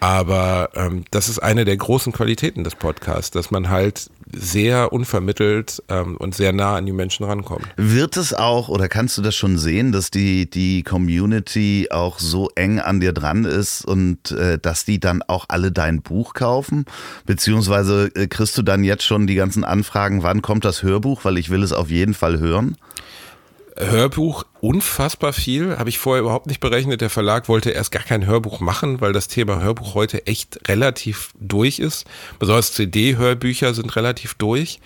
[0.00, 5.82] Aber ähm, das ist eine der großen Qualitäten des Podcasts, dass man halt sehr unvermittelt
[5.88, 7.66] ähm, und sehr nah an die Menschen rankommt.
[7.76, 12.50] Wird es auch oder kannst du das schon sehen, dass die, die Community auch so
[12.54, 16.84] eng an dir dran ist und äh, dass die dann auch alle dein Buch kaufen?
[17.26, 21.38] Beziehungsweise äh, kriegst du dann jetzt schon die ganzen Anfragen, wann kommt das Hörbuch, weil
[21.38, 22.76] ich will es auf jeden Fall hören?
[23.80, 27.00] Hörbuch unfassbar viel, habe ich vorher überhaupt nicht berechnet.
[27.00, 31.32] Der Verlag wollte erst gar kein Hörbuch machen, weil das Thema Hörbuch heute echt relativ
[31.40, 32.06] durch ist.
[32.38, 34.80] Besonders CD-Hörbücher sind relativ durch,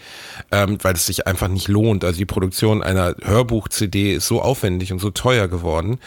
[0.53, 2.05] ähm, weil es sich einfach nicht lohnt.
[2.05, 5.99] Also die Produktion einer Hörbuch-CD ist so aufwendig und so teuer geworden,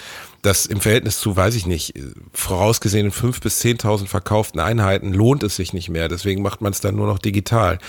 [0.42, 1.94] dass im Verhältnis zu, weiß ich nicht,
[2.32, 6.08] vorausgesehenen fünf bis zehntausend verkauften Einheiten lohnt es sich nicht mehr.
[6.08, 7.80] Deswegen macht man es dann nur noch digital.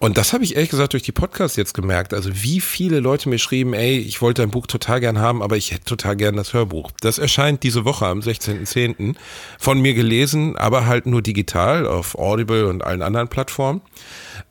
[0.00, 2.14] Und das habe ich ehrlich gesagt durch die Podcasts jetzt gemerkt.
[2.14, 5.56] Also wie viele Leute mir schrieben, ey, ich wollte dein Buch total gern haben, aber
[5.56, 6.90] ich hätte total gern das Hörbuch.
[7.00, 9.16] Das erscheint diese Woche am 16.10.
[9.58, 13.80] von mir gelesen, aber halt nur digital auf Audible und allen anderen Plattformen.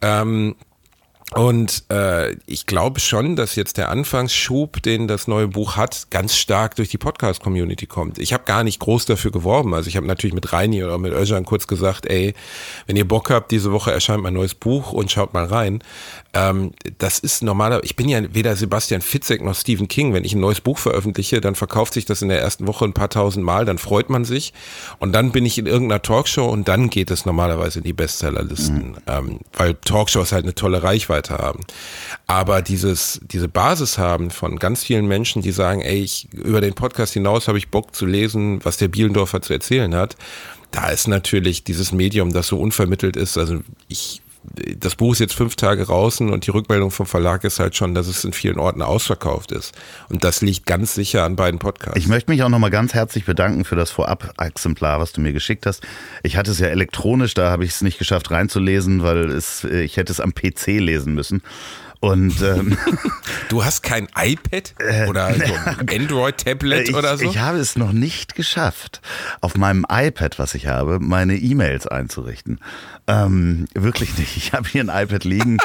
[0.02, 0.56] Ähm,
[1.34, 6.38] und äh, ich glaube schon, dass jetzt der Anfangsschub, den das neue Buch hat, ganz
[6.38, 8.18] stark durch die Podcast-Community kommt.
[8.18, 9.74] Ich habe gar nicht groß dafür geworben.
[9.74, 12.34] Also ich habe natürlich mit Reini oder mit Özcan kurz gesagt, ey,
[12.86, 15.84] wenn ihr Bock habt, diese Woche erscheint mein neues Buch und schaut mal rein.
[16.34, 17.84] Ähm, das ist normaler.
[17.84, 20.14] Ich bin ja weder Sebastian Fitzek noch Stephen King.
[20.14, 22.94] Wenn ich ein neues Buch veröffentliche, dann verkauft sich das in der ersten Woche ein
[22.94, 24.54] paar tausend Mal, dann freut man sich.
[25.00, 28.92] Und dann bin ich in irgendeiner Talkshow und dann geht es normalerweise in die Bestsellerlisten.
[28.92, 28.96] Mhm.
[29.08, 31.62] Ähm, weil Talkshows halt eine tolle Reichweite haben.
[32.28, 36.74] Aber dieses, diese Basis haben von ganz vielen Menschen, die sagen, ey, ich, über den
[36.74, 40.16] Podcast hinaus habe ich Bock zu lesen, was der Bielendorfer zu erzählen hat.
[40.72, 43.38] Da ist natürlich dieses Medium, das so unvermittelt ist.
[43.38, 44.22] Also ich
[44.78, 47.94] das Buch ist jetzt fünf Tage draußen und die Rückmeldung vom Verlag ist halt schon,
[47.94, 49.74] dass es in vielen Orten ausverkauft ist.
[50.10, 51.98] Und das liegt ganz sicher an beiden Podcasts.
[51.98, 55.66] Ich möchte mich auch nochmal ganz herzlich bedanken für das Vorab-Exemplar, was du mir geschickt
[55.66, 55.86] hast.
[56.24, 59.98] Ich hatte es ja elektronisch, da habe ich es nicht geschafft reinzulesen, weil es, ich
[59.98, 61.42] hätte es am PC lesen müssen.
[62.00, 62.78] Und ähm,
[63.50, 67.26] du hast kein iPad äh, oder so ein Android-Tablet oder so?
[67.26, 69.02] Ich habe es noch nicht geschafft,
[69.42, 72.60] auf meinem iPad, was ich habe, meine E-Mails einzurichten.
[73.08, 74.36] Ähm, wirklich nicht.
[74.36, 75.58] Ich habe hier ein iPad liegen.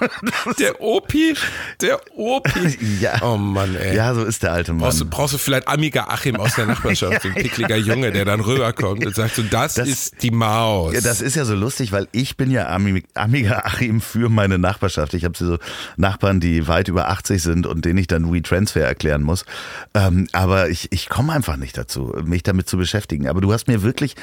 [0.58, 1.34] der Opi,
[1.80, 2.78] der Opi.
[3.00, 3.20] Ja.
[3.22, 3.94] Oh Mann, ey.
[3.94, 4.82] Ja, so ist der alte Mann.
[4.82, 8.24] Brauchst du, brauchst du vielleicht Amiga Achim aus der Nachbarschaft, so ein pickliger Junge, der
[8.24, 10.94] dann rüberkommt und sagt so, das, das, ist die Maus.
[10.94, 15.14] Ja, das ist ja so lustig, weil ich bin ja Amiga Achim für meine Nachbarschaft.
[15.14, 15.58] Ich habe so
[15.96, 19.44] Nachbarn, die weit über 80 sind und denen ich dann WeTransfer erklären muss.
[19.94, 23.28] Ähm, aber ich, ich komme einfach nicht dazu, mich damit zu beschäftigen.
[23.28, 24.14] Aber du hast mir wirklich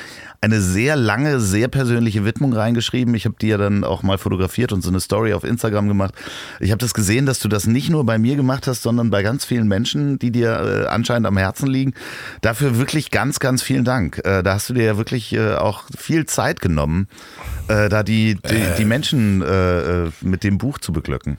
[0.42, 3.14] eine sehr lange, sehr persönliche Widmung reingeschrieben.
[3.16, 6.14] Ich habe die ja dann auch mal fotografiert und so eine Story auf Instagram gemacht.
[6.60, 9.24] Ich habe das gesehen, dass du das nicht nur bei mir gemacht hast, sondern bei
[9.24, 11.94] ganz vielen Menschen, die dir äh, anscheinend am Herzen liegen.
[12.42, 14.20] Dafür wirklich ganz, ganz vielen Dank.
[14.26, 17.08] Äh, da hast du dir ja wirklich äh, auch viel Zeit genommen,
[17.68, 21.38] äh, da die, die, die Menschen äh, äh, mit dem Buch zu beglücken.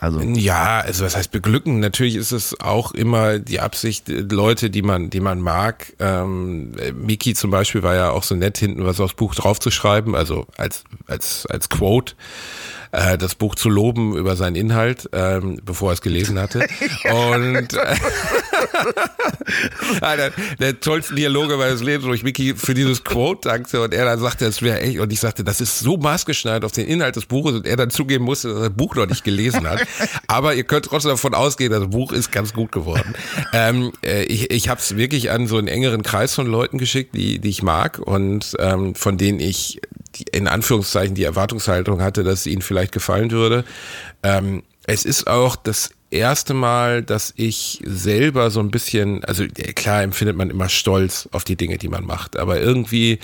[0.00, 1.80] Also ja, also was heißt beglücken?
[1.80, 5.92] Natürlich ist es auch immer die Absicht, Leute, die man, die man mag.
[5.98, 10.46] Ähm, Miki zum Beispiel war ja auch so nett, hinten was aufs Buch draufzuschreiben, also
[10.56, 12.14] als als als Quote
[12.92, 16.60] äh, das Buch zu loben über seinen Inhalt, ähm, bevor er es gelesen hatte.
[17.04, 17.96] Und äh,
[20.00, 24.04] Alter, der tollste Dialoge meines Lebens, wo ich Mickey für dieses Quote dankte und er
[24.04, 27.16] dann sagte, das wäre echt, und ich sagte, das ist so maßgeschneidert auf den Inhalt
[27.16, 29.86] des Buches und er dann zugeben musste, dass er das Buch noch nicht gelesen hat.
[30.26, 33.14] Aber ihr könnt trotzdem davon ausgehen, das Buch ist ganz gut geworden.
[33.52, 37.14] Ähm, äh, ich ich habe es wirklich an so einen engeren Kreis von Leuten geschickt,
[37.14, 39.80] die, die ich mag und ähm, von denen ich
[40.16, 43.64] die, in Anführungszeichen die Erwartungshaltung hatte, dass es ihnen vielleicht gefallen würde.
[44.22, 49.44] Ähm, es ist auch das erste Mal, dass ich selber so ein bisschen, also
[49.74, 53.18] klar empfindet man immer Stolz auf die Dinge, die man macht, aber irgendwie,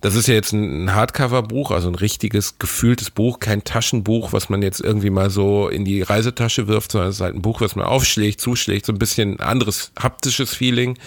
[0.00, 4.62] das ist ja jetzt ein Hardcover-Buch, also ein richtiges, gefühltes Buch, kein Taschenbuch, was man
[4.62, 7.76] jetzt irgendwie mal so in die Reisetasche wirft, sondern es ist halt ein Buch, was
[7.76, 10.98] man aufschlägt, zuschlägt, so ein bisschen anderes haptisches Feeling.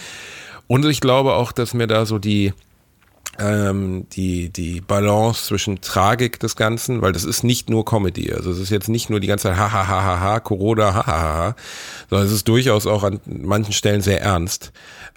[0.67, 2.53] Und ich glaube auch, dass mir da so die,
[3.39, 8.31] ähm, die, die Balance zwischen Tragik des Ganzen, weil das ist nicht nur Comedy.
[8.33, 10.93] Also es ist jetzt nicht nur die ganze Zeit ha ha ha ha ha, Corona,
[10.93, 11.55] ha ha ha,
[12.09, 14.71] sondern es ist durchaus auch an manchen Stellen sehr ernst.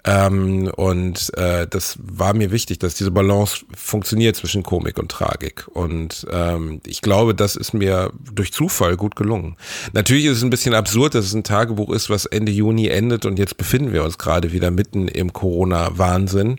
[0.05, 5.67] Ähm, und äh, das war mir wichtig, dass diese Balance funktioniert zwischen Komik und Tragik.
[5.67, 9.57] Und ähm, ich glaube, das ist mir durch Zufall gut gelungen.
[9.91, 13.25] Natürlich ist es ein bisschen absurd, dass es ein Tagebuch ist, was Ende Juni endet
[13.25, 16.57] und jetzt befinden wir uns gerade wieder mitten im Corona-Wahnsinn.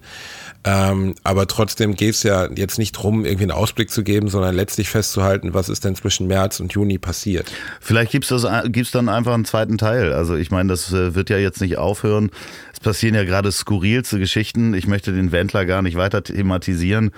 [0.62, 4.54] Ähm, aber trotzdem geht es ja jetzt nicht drum, irgendwie einen Ausblick zu geben, sondern
[4.54, 7.50] letztlich festzuhalten, was ist denn zwischen März und Juni passiert.
[7.80, 10.12] Vielleicht gibt es gibt's dann einfach einen zweiten Teil.
[10.12, 12.30] Also ich meine, das äh, wird ja jetzt nicht aufhören.
[12.74, 14.74] Es passieren ja gerade skurrilste Geschichten.
[14.74, 17.12] Ich möchte den Wendler gar nicht weiter thematisieren.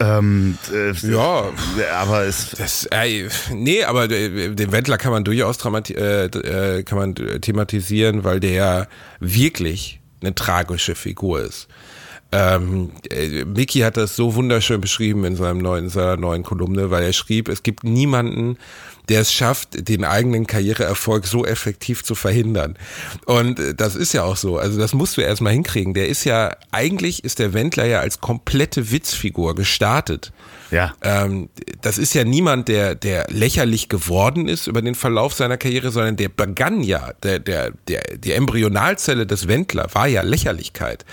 [0.00, 1.52] Ähm, äh, ja,
[1.96, 2.50] aber es.
[2.58, 8.40] Das, äh, nee, aber den Wendler kann man durchaus äh, äh, kann man thematisieren, weil
[8.40, 8.88] der
[9.20, 11.68] wirklich eine tragische Figur ist.
[12.36, 16.90] Ähm, äh, Mickey hat das so wunderschön beschrieben in seinem neuen, in seiner neuen Kolumne,
[16.90, 18.58] weil er schrieb, es gibt niemanden,
[19.08, 22.76] der es schafft, den eigenen Karriereerfolg so effektiv zu verhindern.
[23.26, 24.58] Und äh, das ist ja auch so.
[24.58, 25.94] Also das musst du erstmal hinkriegen.
[25.94, 30.32] Der ist ja, eigentlich ist der Wendler ja als komplette Witzfigur gestartet.
[30.70, 30.94] Ja.
[31.02, 31.48] Ähm,
[31.82, 36.16] das ist ja niemand, der, der lächerlich geworden ist über den Verlauf seiner Karriere, sondern
[36.16, 41.04] der begann ja, der, der, der, die Embryonalzelle des Wendler war ja Lächerlichkeit.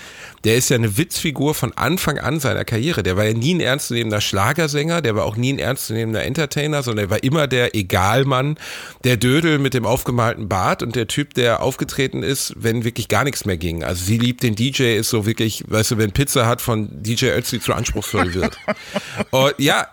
[0.44, 3.02] Der ist ja eine Witzfigur von Anfang an seiner Karriere.
[3.02, 7.06] Der war ja nie ein ernstzunehmender Schlagersänger, der war auch nie ein ernstzunehmender Entertainer, sondern
[7.06, 8.58] er war immer der Egalmann,
[9.04, 13.24] der Dödel mit dem aufgemalten Bart und der Typ, der aufgetreten ist, wenn wirklich gar
[13.24, 13.84] nichts mehr ging.
[13.84, 17.26] Also sie liebt den DJ, ist so wirklich, weißt du, wenn Pizza hat von DJ
[17.26, 18.58] Ötzi zu anspruchsvoll wird.
[19.30, 19.88] und ja,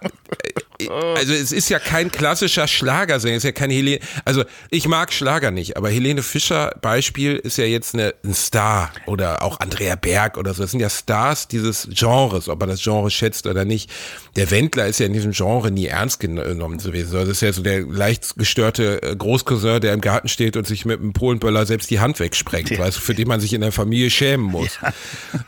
[1.16, 5.12] also es ist ja kein klassischer Schlagersänger, es ist ja keine Helene, also ich mag
[5.12, 9.96] Schlager nicht, aber Helene Fischer Beispiel ist ja jetzt eine, ein Star oder auch Andrea
[9.96, 13.66] Berg oder so, das sind ja Stars dieses Genres, ob man das Genre schätzt oder
[13.66, 13.90] nicht.
[14.36, 17.62] Der Wendler ist ja in diesem Genre nie ernst genommen gewesen, das ist ja so
[17.62, 21.90] der leicht gestörte äh, Großcousin, der im Garten steht und sich mit einem Polenböller selbst
[21.90, 22.80] die Hand wegsprengt, ja.
[22.80, 24.80] weißt du, für den man sich in der Familie schämen muss.
[24.82, 24.94] Ja.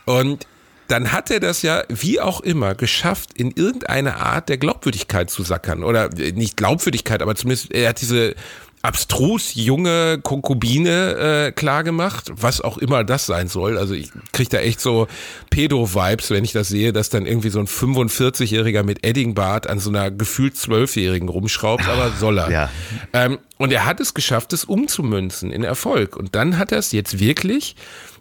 [0.04, 0.46] Und
[0.88, 5.42] dann hat er das ja wie auch immer geschafft, in irgendeine Art der Glaubwürdigkeit zu
[5.42, 5.84] sackern.
[5.84, 8.34] Oder äh, nicht Glaubwürdigkeit, aber zumindest er hat diese
[8.82, 13.78] abstrus junge Konkubine äh, klar gemacht, was auch immer das sein soll.
[13.78, 15.06] Also ich kriege da echt so
[15.50, 19.90] Pedo-Vibes, wenn ich das sehe, dass dann irgendwie so ein 45-Jähriger mit Eddingbart an so
[19.90, 22.50] einer gefühlt Zwölfjährigen rumschraubt, aber soll er.
[22.50, 22.70] Ja.
[23.12, 26.16] Ähm, und er hat es geschafft, es umzumünzen in Erfolg.
[26.16, 27.76] Und dann hat er es jetzt wirklich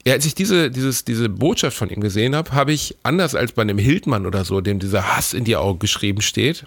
[0.05, 3.51] ja, als ich diese, dieses, diese Botschaft von ihm gesehen habe, habe ich, anders als
[3.51, 6.65] bei einem Hildmann oder so, dem dieser Hass in die Augen geschrieben steht,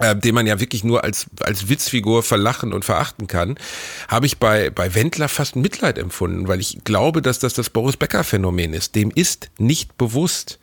[0.00, 3.58] äh, den man ja wirklich nur als, als Witzfigur verlachen und verachten kann,
[4.08, 7.96] habe ich bei, bei Wendler fast Mitleid empfunden, weil ich glaube, dass das das Boris
[7.96, 8.94] Becker-Phänomen ist.
[8.94, 10.58] Dem ist nicht bewusst,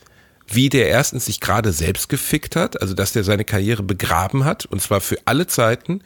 [0.48, 4.66] wie der erstens sich gerade selbst gefickt hat, also dass der seine Karriere begraben hat,
[4.66, 6.02] und zwar für alle Zeiten,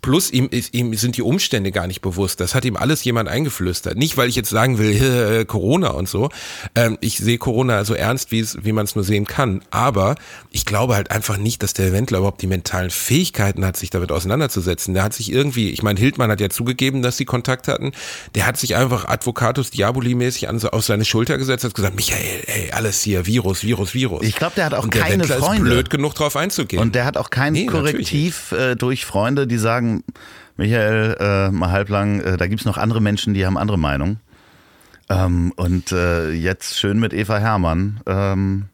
[0.00, 2.40] Plus ihm, ihm sind die Umstände gar nicht bewusst.
[2.40, 3.96] Das hat ihm alles jemand eingeflüstert.
[3.96, 6.28] Nicht, weil ich jetzt sagen will, äh, Corona und so.
[6.74, 9.62] Ähm, ich sehe Corona so ernst, wie man es nur sehen kann.
[9.70, 10.14] Aber
[10.50, 14.12] ich glaube halt einfach nicht, dass der Wendler überhaupt die mentalen Fähigkeiten hat, sich damit
[14.12, 14.94] auseinanderzusetzen.
[14.94, 17.92] Der hat sich irgendwie, ich meine, Hildmann hat ja zugegeben, dass sie Kontakt hatten.
[18.34, 23.02] Der hat sich einfach Advocatus Diaboli-mäßig auf seine Schulter gesetzt, hat gesagt, Michael, ey, alles
[23.02, 24.22] hier, Virus, Virus, Virus.
[24.24, 25.68] Ich glaube, der hat auch und keine Wendler Freunde.
[25.68, 26.80] Ist blöd genug drauf einzugehen.
[26.80, 30.04] Und der hat auch kein nee, Korrektiv äh, durch Freunde, die sagen, sagen,
[30.56, 34.20] Michael, äh, mal halblang, äh, da gibt es noch andere Menschen, die haben andere Meinungen.
[35.08, 38.00] Ähm, und äh, jetzt schön mit Eva Hermann.
[38.06, 38.64] Ähm,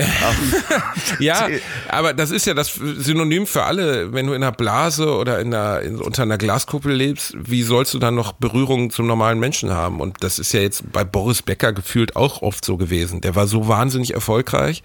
[1.18, 1.46] ja,
[1.88, 4.14] aber das ist ja das Synonym für alle.
[4.14, 7.92] Wenn du in einer Blase oder in einer, in, unter einer Glaskuppel lebst, wie sollst
[7.92, 10.00] du dann noch Berührungen zum normalen Menschen haben?
[10.00, 13.20] Und das ist ja jetzt bei Boris Becker gefühlt auch oft so gewesen.
[13.20, 14.82] Der war so wahnsinnig erfolgreich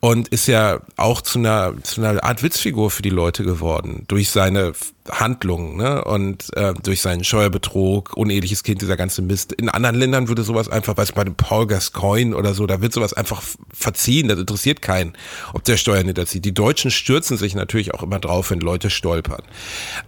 [0.00, 4.04] und ist ja auch zu einer, zu einer Art Witzfigur für die Leute geworden.
[4.08, 4.72] Durch seine
[5.10, 6.04] Handlungen ne?
[6.04, 9.52] und äh, durch seinen Steuerbetrug, uneheliches Kind, dieser ganze Mist.
[9.52, 12.80] In anderen Ländern würde sowas einfach, weißt du, bei dem Paul Gascoigne oder so, da
[12.80, 13.42] wird sowas einfach
[13.72, 15.14] verziehen, das interessiert keinen,
[15.54, 16.44] ob der Steuern hinterzieht.
[16.44, 19.42] Die Deutschen stürzen sich natürlich auch immer drauf, wenn Leute stolpern.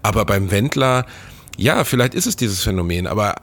[0.03, 1.07] Aber beim Wendler,
[1.57, 3.37] ja, vielleicht ist es dieses Phänomen, aber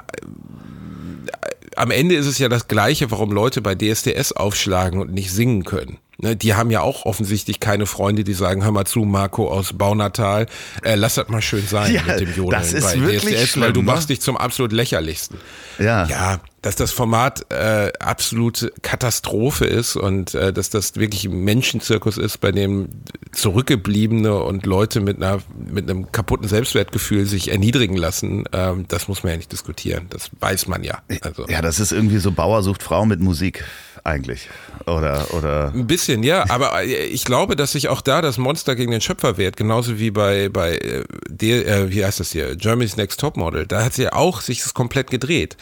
[1.76, 5.64] am Ende ist es ja das Gleiche, warum Leute bei DSDS aufschlagen und nicht singen
[5.64, 5.98] können.
[6.18, 9.74] Ne, die haben ja auch offensichtlich keine Freunde, die sagen, hör mal zu, Marco aus
[9.74, 10.46] Baunatal,
[10.82, 13.50] äh, lass das mal schön sein ja, mit dem Jodeln das ist bei wirklich DSDS,
[13.50, 13.88] schlimm, weil du ne?
[13.88, 15.38] machst dich zum absolut lächerlichsten.
[15.78, 16.06] Ja.
[16.06, 22.18] Ja, dass das Format äh, absolute Katastrophe ist und äh, dass das wirklich ein Menschenzirkus
[22.18, 22.88] ist, bei dem
[23.34, 29.24] Zurückgebliebene und Leute mit einer mit einem kaputten Selbstwertgefühl sich erniedrigen lassen, ähm, das muss
[29.24, 30.08] man ja nicht diskutieren.
[30.10, 31.02] Das weiß man ja.
[31.22, 31.46] Also.
[31.48, 33.66] Ja, das ist irgendwie so Bauer sucht Frau mit Musik
[34.06, 34.50] eigentlich.
[34.86, 35.72] Oder, oder.
[35.74, 39.02] Ein bisschen, ja, aber äh, ich glaube, dass sich auch da das Monster gegen den
[39.02, 41.04] Schöpfer wehrt, genauso wie bei, bei äh,
[41.42, 43.66] äh, wie heißt das hier, Germany's Next Topmodel.
[43.66, 45.58] Da hat sie ja auch sich das komplett gedreht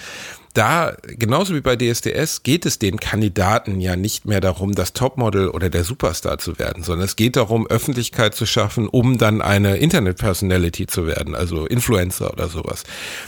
[0.54, 5.49] da, genauso wie bei DSDS, geht es den Kandidaten ja nicht mehr darum, das Topmodel
[5.49, 9.78] oder der Superstar zu werden, sondern es geht darum, Öffentlichkeit zu schaffen, um dann eine
[9.78, 12.84] Internet-Personality zu werden, also Influencer oder sowas.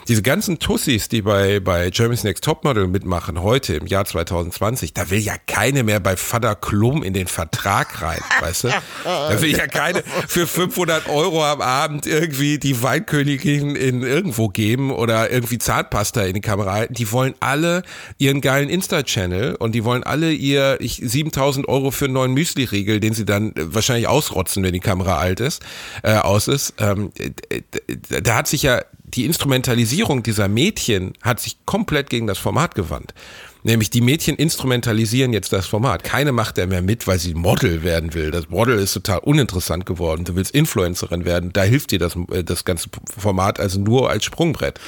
[0.08, 5.10] Diese ganzen Tussis, die bei, bei Germany's Next Topmodel mitmachen, heute im Jahr 2020, da
[5.10, 8.68] will ja keine mehr bei Vater Klum in den Vertrag rein, weißt du?
[9.04, 14.92] Da will ja keine für 500 Euro am Abend irgendwie die Weinkönigin in irgendwo geben
[14.92, 16.94] oder irgendwie Zahnpasta in die Kamera halten.
[16.94, 17.82] Die wollen alle
[18.20, 23.00] ihren geilen Insta-Channel und die wollen alle ihr ich, 7000 Euro für einen neuen Müsli-Riegel,
[23.00, 25.64] den sie dann äh, wahrscheinlich ausrotzen, wenn die Kamera alt ist,
[26.04, 26.74] äh, aus ist.
[26.78, 27.62] Ähm, äh,
[28.22, 33.14] da hat sich ja die Instrumentalisierung dieser Mädchen hat sich komplett gegen das Format gewandt.
[33.66, 36.04] Nämlich die Mädchen instrumentalisieren jetzt das Format.
[36.04, 38.30] Keine macht da mehr mit, weil sie Model werden will.
[38.30, 40.24] Das Model ist total uninteressant geworden.
[40.24, 41.52] Du willst Influencerin werden.
[41.52, 44.80] Da hilft dir das, äh, das ganze Format also nur als Sprungbrett.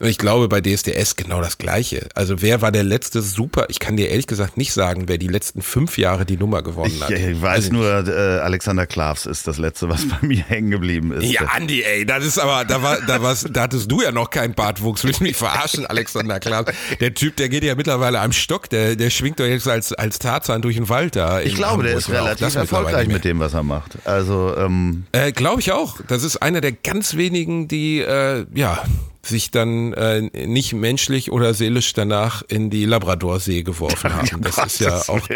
[0.00, 2.10] Und ich glaube bei DSDS genau das Gleiche.
[2.14, 5.28] Also wer war der letzte super, ich kann dir ehrlich gesagt nicht sagen, wer die
[5.28, 7.12] letzten fünf Jahre die Nummer gewonnen hat.
[7.12, 10.70] Ich, ich weiß Also nur, äh, Alexander Klavs ist das letzte, was bei mir hängen
[10.70, 11.24] geblieben ist.
[11.24, 14.28] Ja, Andi, ey, das ist aber, da war, da war's, da hattest du ja noch
[14.28, 15.04] keinen Bartwuchs.
[15.04, 16.66] Willst du mich verarschen, Alexander Klaas?
[17.00, 20.18] Der Typ, der geht ja mittlerweile am Stock, der, der schwingt doch jetzt als, als
[20.18, 21.40] Tarzan durch den Wald da.
[21.40, 23.96] Ich glaube, der Hamburg ist oder auch relativ erfolgreich mit dem, was er macht.
[24.04, 25.98] Also, ähm, Äh, glaube ich auch.
[26.08, 28.82] Das ist einer der ganz wenigen, die, äh, ja,
[29.26, 34.42] sich dann äh, nicht menschlich oder seelisch danach in die Labradorsee geworfen haben.
[34.42, 35.28] Das ist ja auch.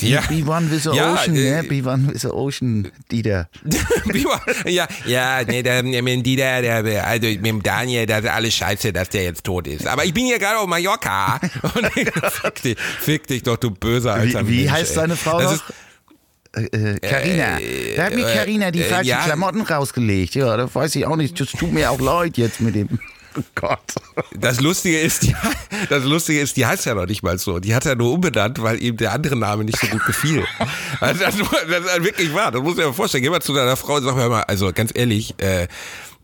[0.00, 1.68] Ja, Be one with the Ja, ocean, äh, ne?
[1.68, 3.48] Be one with the ocean, Dieter.
[4.66, 8.54] Ja, ja, nee, der, mit die der, der, also mit dem Daniel, das ist alles
[8.54, 9.86] scheiße, dass der jetzt tot ist.
[9.86, 11.40] Aber ich bin hier gerade auf Mallorca.
[11.74, 14.94] Und fick dich, fick dich doch, du böser alter Wie, wie Mensch, heißt ey.
[14.96, 15.68] seine Frau Das noch?
[15.68, 15.74] ist-
[16.72, 17.58] Äh, Carina.
[17.96, 19.24] da hat mir äh, Carina die äh, falschen ja.
[19.24, 20.34] Klamotten rausgelegt.
[20.36, 21.38] Ja, das weiß ich auch nicht.
[21.38, 22.98] Das tut mir auch leid jetzt mit dem.
[23.38, 23.94] Oh Gott.
[24.34, 25.34] Das Lustige ist, die,
[25.88, 27.58] das Lustige ist, die heißt ja noch nicht mal so.
[27.58, 30.44] Die hat er nur umbenannt, weil ihm der andere Name nicht so gut gefiel.
[31.00, 32.50] Also das, das ist wirklich wahr.
[32.52, 33.22] Das muss ich mir vorstellen.
[33.24, 35.68] Geh mal zu deiner Frau und sag mir mal, also ganz ehrlich, äh,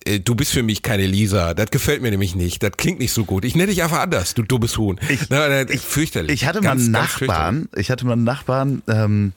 [0.05, 1.55] äh, Du bist für mich keine Lisa.
[1.55, 2.63] Das gefällt mir nämlich nicht.
[2.63, 3.45] Das klingt nicht so gut.
[3.45, 4.99] Ich nenne dich einfach anders, du dummes Huhn.
[5.09, 6.33] Ich- Na, na, fürchterlich.
[6.43, 6.91] Ich hatte mal einen.
[6.91, 9.33] Nachbarn, ich hatte mal einen Nachbarn, ähm,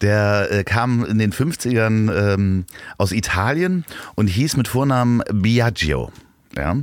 [0.00, 2.64] der äh, kam in den 50ern ähm,
[2.98, 3.84] aus Italien
[4.16, 6.12] und hieß mit Vornamen Biagio.
[6.56, 6.76] Ja.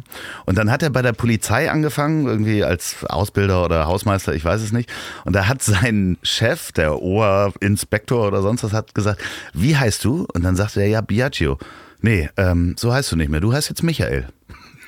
[0.46, 4.62] Und dann hat er bei der Polizei angefangen, irgendwie als Ausbilder oder Hausmeister, ich weiß
[4.62, 4.92] es nicht.
[5.26, 9.22] Und da hat sein Chef, der Ohrinspektor oder sonst was, hat gesagt,
[9.54, 10.28] wie heißt du?
[10.34, 11.58] Und dann sagte er, ja, Biagio.
[12.02, 13.42] Nee, ähm, so heißt du nicht mehr.
[13.42, 14.28] Du heißt jetzt Michael.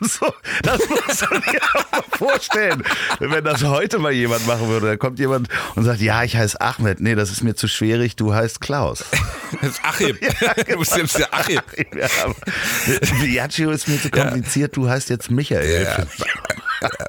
[0.04, 2.84] So, das muss man auch mal vorstellen.
[3.20, 6.60] Wenn das heute mal jemand machen würde, da kommt jemand und sagt, ja, ich heiße
[6.60, 7.00] Ahmed.
[7.00, 9.04] Nee, das ist mir zu schwierig, du heißt Klaus.
[9.62, 10.18] Das ist Achim.
[10.68, 11.62] Du bist jetzt der Achim.
[11.96, 12.08] Ja,
[13.22, 16.08] Biagio ist mir zu kompliziert, du heißt jetzt Michael.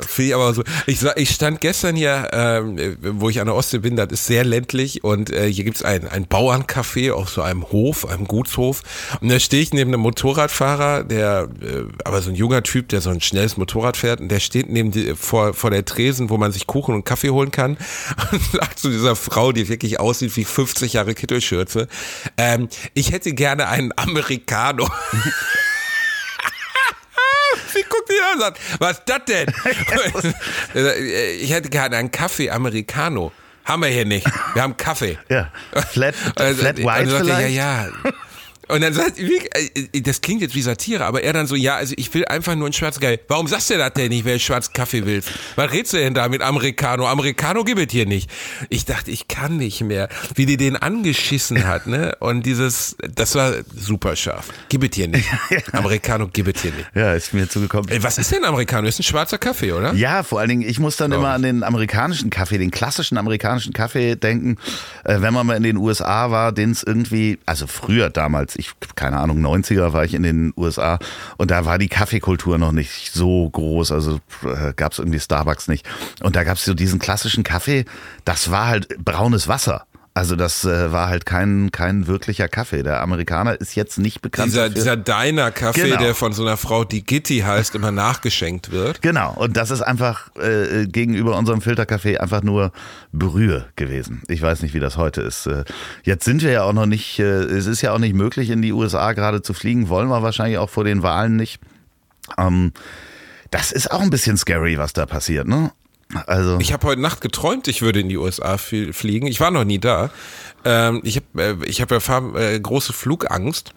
[0.06, 0.62] Finde ich aber so.
[0.86, 4.44] Ich, ich stand gestern hier, ähm, wo ich an der Ostsee bin, das ist sehr
[4.44, 8.82] ländlich und äh, hier gibt's ein, ein Bauerncafé auf so einem Hof, einem Gutshof.
[9.20, 13.00] Und da stehe ich neben einem Motorradfahrer, der, äh, aber so ein junger Typ, der
[13.00, 16.36] so ein schnelles Motorrad fährt und der steht neben die, vor, vor der Tresen, wo
[16.36, 17.76] man sich Kuchen und Kaffee holen kann
[18.32, 21.88] und sagt zu dieser Frau, die wirklich aussieht wie 50 Jahre Kittelschürze,
[22.36, 24.88] ähm, ich hätte gerne einen Americano.
[27.72, 30.34] Sie guckt ihn an und sagt, was ist das denn?
[31.40, 33.32] ich hätte gerne einen Kaffee Americano.
[33.64, 34.26] Haben wir hier nicht.
[34.52, 35.18] Wir haben Kaffee.
[35.28, 35.50] Ja.
[35.90, 37.56] Flat, Also, flat und white dann sagt er, vielleicht?
[37.56, 38.12] Ja, ja.
[38.68, 41.94] Und dann sagt, äh, das klingt jetzt wie Satire, aber er dann so, ja, also
[41.96, 43.20] ich will einfach nur einen schwarzen Kaffee.
[43.28, 45.30] Warum sagst du das denn nicht, wer schwarzen Kaffee willst?
[45.56, 47.06] Was redst du denn da mit Americano?
[47.06, 48.30] Americano gibt es hier nicht.
[48.70, 50.08] Ich dachte, ich kann nicht mehr.
[50.34, 52.16] Wie die den angeschissen hat, ne?
[52.20, 54.48] Und dieses, das war super scharf.
[54.68, 55.28] Gib es hier nicht.
[55.72, 56.90] Americano gibt es hier nicht.
[56.94, 57.90] Ja, ist mir zugekommen.
[57.90, 58.88] Ey, was ist denn Americano?
[58.88, 59.92] Ist ein schwarzer Kaffee, oder?
[59.94, 63.18] Ja, vor allen Dingen, ich muss dann Glaub immer an den amerikanischen Kaffee, den klassischen
[63.18, 64.56] amerikanischen Kaffee denken.
[65.04, 68.72] Äh, wenn man mal in den USA war, den es irgendwie, also früher damals, ich,
[68.94, 70.98] keine Ahnung, 90er war ich in den USA
[71.36, 75.68] und da war die Kaffeekultur noch nicht so groß, also äh, gab es irgendwie Starbucks
[75.68, 75.86] nicht.
[76.22, 77.84] Und da gab es so diesen klassischen Kaffee,
[78.24, 79.86] das war halt braunes Wasser.
[80.16, 82.84] Also das äh, war halt kein, kein wirklicher Kaffee.
[82.84, 84.74] Der Amerikaner ist jetzt nicht bekannt Dieser, dafür.
[84.74, 85.96] dieser Diner-Kaffee, Genau.
[86.00, 89.02] der von so einer Frau, die Gitti heißt, immer nachgeschenkt wird.
[89.02, 92.70] Genau, und das ist einfach äh, gegenüber unserem Filterkaffee einfach nur
[93.12, 94.22] Brühe gewesen.
[94.28, 95.46] Ich weiß nicht, wie das heute ist.
[95.46, 95.64] Äh,
[96.04, 98.62] jetzt sind wir ja auch noch nicht, äh, es ist ja auch nicht möglich, in
[98.62, 101.60] die USA gerade zu fliegen, wollen wir wahrscheinlich auch vor den Wahlen nicht.
[102.38, 102.70] Ähm,
[103.50, 105.72] das ist auch ein bisschen scary, was da passiert, ne?
[106.26, 109.26] Also, Ich habe heute Nacht geträumt, ich würde in die USA flie- fliegen.
[109.26, 110.10] Ich war noch nie da.
[110.64, 111.98] Ähm, ich habe äh, ich hab ja
[112.38, 113.72] äh, große Flugangst.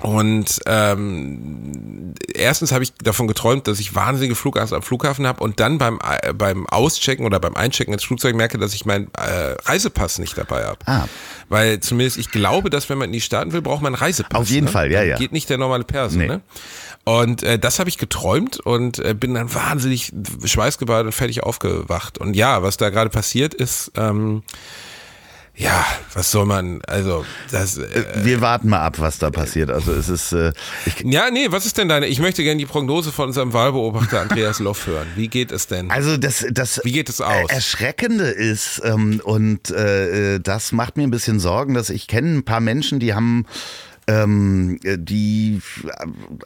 [0.00, 5.60] Und ähm, erstens habe ich davon geträumt, dass ich wahnsinnige Flugangst am Flughafen habe und
[5.60, 9.54] dann beim, äh, beim Auschecken oder beim Einchecken ins Flugzeug merke, dass ich meinen äh,
[9.64, 10.78] Reisepass nicht dabei habe.
[10.86, 11.04] Ah.
[11.50, 14.40] Weil zumindest ich glaube, dass wenn man in die Staaten will, braucht man einen Reisepass.
[14.40, 14.72] Auf jeden ne?
[14.72, 15.16] Fall, ja, ja.
[15.18, 16.26] Geht nicht der normale Perso, Nee.
[16.26, 16.40] ne?
[17.04, 20.12] Und äh, das habe ich geträumt und äh, bin dann wahnsinnig
[20.44, 22.18] schweißgebadet und fertig aufgewacht.
[22.18, 24.42] Und ja, was da gerade passiert ist, ähm,
[25.54, 25.84] ja,
[26.14, 27.76] was soll man, also das.
[27.76, 29.70] Äh, wir warten mal ab, was da passiert.
[29.70, 30.52] Also es ist, äh,
[31.04, 32.06] ja, nee, was ist denn deine?
[32.06, 35.08] Ich möchte gerne die Prognose von unserem Wahlbeobachter Andreas Loff hören.
[35.14, 35.90] Wie geht es denn?
[35.90, 37.50] also das, das Wie geht es aus?
[37.50, 42.44] Erschreckende ist, ähm, und äh, das macht mir ein bisschen Sorgen, dass ich kenne ein
[42.44, 43.44] paar Menschen, die haben
[44.06, 45.60] ähm, die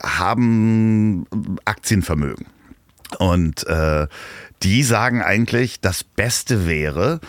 [0.03, 1.27] haben
[1.65, 2.47] Aktienvermögen.
[3.19, 4.09] Und äh,
[4.63, 7.21] die sagen eigentlich, das Beste wäre,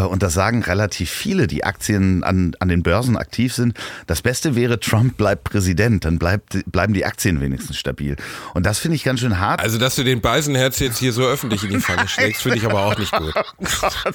[0.00, 4.56] und das sagen relativ viele, die Aktien an, an den Börsen aktiv sind, das Beste
[4.56, 8.16] wäre, Trump bleibt Präsident, dann bleibt, bleiben die Aktien wenigstens stabil.
[8.54, 9.60] Und das finde ich ganz schön hart.
[9.60, 12.64] also, dass du den Beisenherz jetzt hier so öffentlich in die Pfanne schlägst, finde ich
[12.64, 13.34] aber auch nicht gut.
[13.82, 14.10] Oh.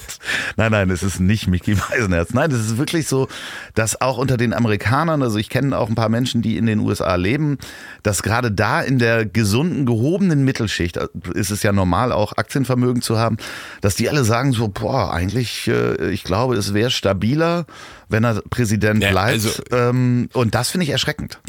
[0.56, 2.32] Nein, nein, es ist nicht Mickey Beisenherz.
[2.32, 3.28] Nein, es ist wirklich so,
[3.74, 6.80] dass auch unter den Amerikanern, also ich kenne auch ein paar Menschen, die in den
[6.80, 7.58] USA leben,
[8.02, 13.02] dass gerade da in der gesunden, gehobenen Mittelschicht äh, ist es ja normal, auch Aktienvermögen
[13.02, 13.36] zu haben,
[13.80, 17.66] dass die alle sagen so, boah, eigentlich, äh, ich glaube, es wäre stabiler,
[18.08, 19.32] wenn er Präsident Ja, bleibt.
[19.44, 21.40] also- ähm, und das finde ich erschreckend.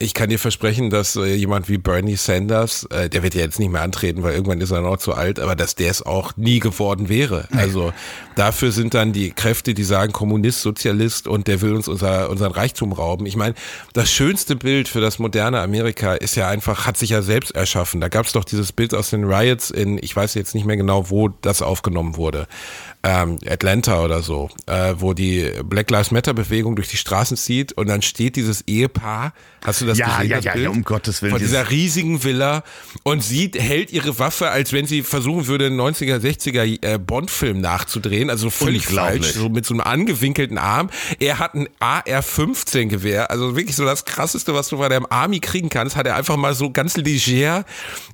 [0.00, 3.58] Ich kann dir versprechen, dass äh, jemand wie Bernie Sanders, äh, der wird ja jetzt
[3.58, 6.36] nicht mehr antreten, weil irgendwann ist er noch zu alt, aber dass der es auch
[6.36, 7.48] nie geworden wäre.
[7.50, 7.92] Also
[8.36, 12.52] dafür sind dann die Kräfte, die sagen Kommunist, Sozialist und der will uns unser, unseren
[12.52, 13.26] Reichtum rauben.
[13.26, 13.56] Ich meine,
[13.92, 18.00] das schönste Bild für das moderne Amerika ist ja einfach, hat sich ja selbst erschaffen.
[18.00, 20.76] Da gab es doch dieses Bild aus den Riots in, ich weiß jetzt nicht mehr
[20.76, 22.46] genau, wo das aufgenommen wurde.
[23.04, 27.72] Ähm, Atlanta oder so, äh, wo die Black Lives Matter Bewegung durch die Straßen zieht
[27.72, 29.34] und dann steht dieses Ehepaar,
[29.64, 30.30] hast du das Ja, gesehen?
[30.30, 30.64] ja, das ja, Bild?
[30.64, 32.64] ja, um Gottes Willen, Von dieser riesigen Villa
[33.04, 37.60] und sie hält ihre Waffe, als wenn sie versuchen würde, einen 90er, 60er äh, Bond-Film
[37.60, 40.90] nachzudrehen, also völlig falsch, so mit so einem angewinkelten Arm.
[41.20, 45.68] Er hat ein AR-15-Gewehr, also wirklich so das krasseste, was du bei der Army kriegen
[45.68, 47.64] kannst, hat er einfach mal so ganz leger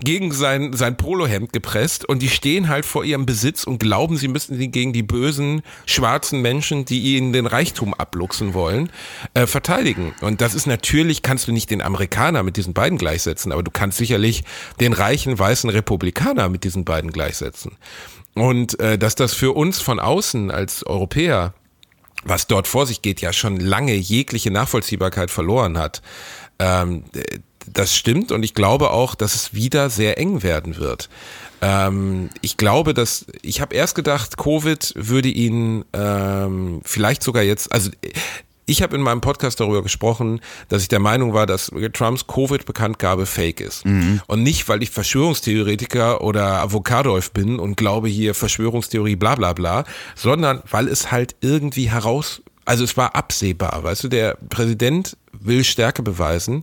[0.03, 4.28] gegen sein, sein Polohemd gepresst und die stehen halt vor ihrem Besitz und glauben, sie
[4.28, 8.91] müssten sie gegen die bösen schwarzen Menschen, die ihnen den Reichtum abluchsen wollen,
[9.33, 10.14] äh, verteidigen.
[10.20, 13.70] Und das ist natürlich, kannst du nicht den Amerikaner mit diesen beiden gleichsetzen, aber du
[13.70, 14.45] kannst sicherlich
[14.81, 17.79] den reichen weißen Republikaner mit diesen beiden gleichsetzen.
[18.35, 21.55] Und äh, dass das für uns von außen als Europäer
[22.27, 26.01] was dort vor sich geht, ja schon lange jegliche Nachvollziehbarkeit verloren hat.
[26.59, 27.05] Ähm,
[27.73, 31.09] das stimmt und ich glaube auch, dass es wieder sehr eng werden wird.
[31.61, 37.73] Ähm, ich glaube, dass ich habe erst gedacht, Covid würde ihn ähm, vielleicht sogar jetzt,
[37.73, 37.91] also
[38.67, 43.27] ich habe in meinem Podcast darüber gesprochen, dass ich der Meinung war, dass Trumps Covid-Bekanntgabe
[43.27, 43.85] fake ist.
[44.27, 49.85] Und nicht, weil ich Verschwörungstheoretiker oder Avocadolf bin und glaube hier Verschwörungstheorie bla bla bla,
[50.15, 55.65] sondern weil es halt irgendwie heraus, also es war absehbar, weißt du, der Präsident will
[55.65, 56.62] Stärke beweisen,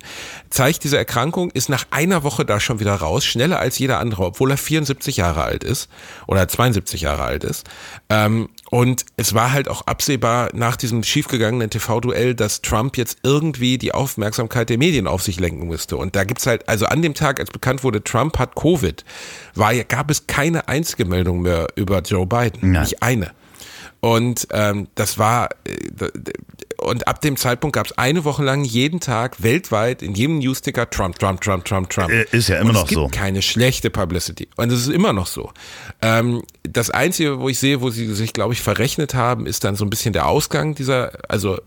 [0.49, 4.26] zeigt diese Erkrankung, ist nach einer Woche da schon wieder raus, schneller als jeder andere,
[4.26, 5.89] obwohl er 74 Jahre alt ist
[6.28, 7.66] oder 72 Jahre alt ist.
[8.10, 13.78] Ähm, und es war halt auch absehbar nach diesem schiefgegangenen TV-Duell, dass Trump jetzt irgendwie
[13.78, 15.97] die Aufmerksamkeit der Medien auf sich lenken müsste.
[15.97, 19.04] Und da gibt's halt, also an dem Tag, als bekannt wurde, Trump hat Covid,
[19.56, 22.72] war, gab es keine einzige Meldung mehr über Joe Biden.
[22.72, 22.84] Nein.
[22.84, 23.32] Nicht eine.
[24.02, 26.10] Und ähm, das war äh,
[26.82, 30.89] und ab dem Zeitpunkt gab es eine Woche lang jeden Tag weltweit in jedem Newsticker
[30.89, 32.12] Trump, Trump, Trump, Trump, Trump.
[32.12, 33.08] Äh, ist ja immer und noch es gibt so.
[33.08, 34.47] keine schlechte Publicity.
[34.56, 35.52] Und es ist immer noch so.
[36.02, 39.76] Ähm, das Einzige, wo ich sehe, wo sie sich, glaube ich, verrechnet haben, ist dann
[39.76, 41.60] so ein bisschen der Ausgang dieser, also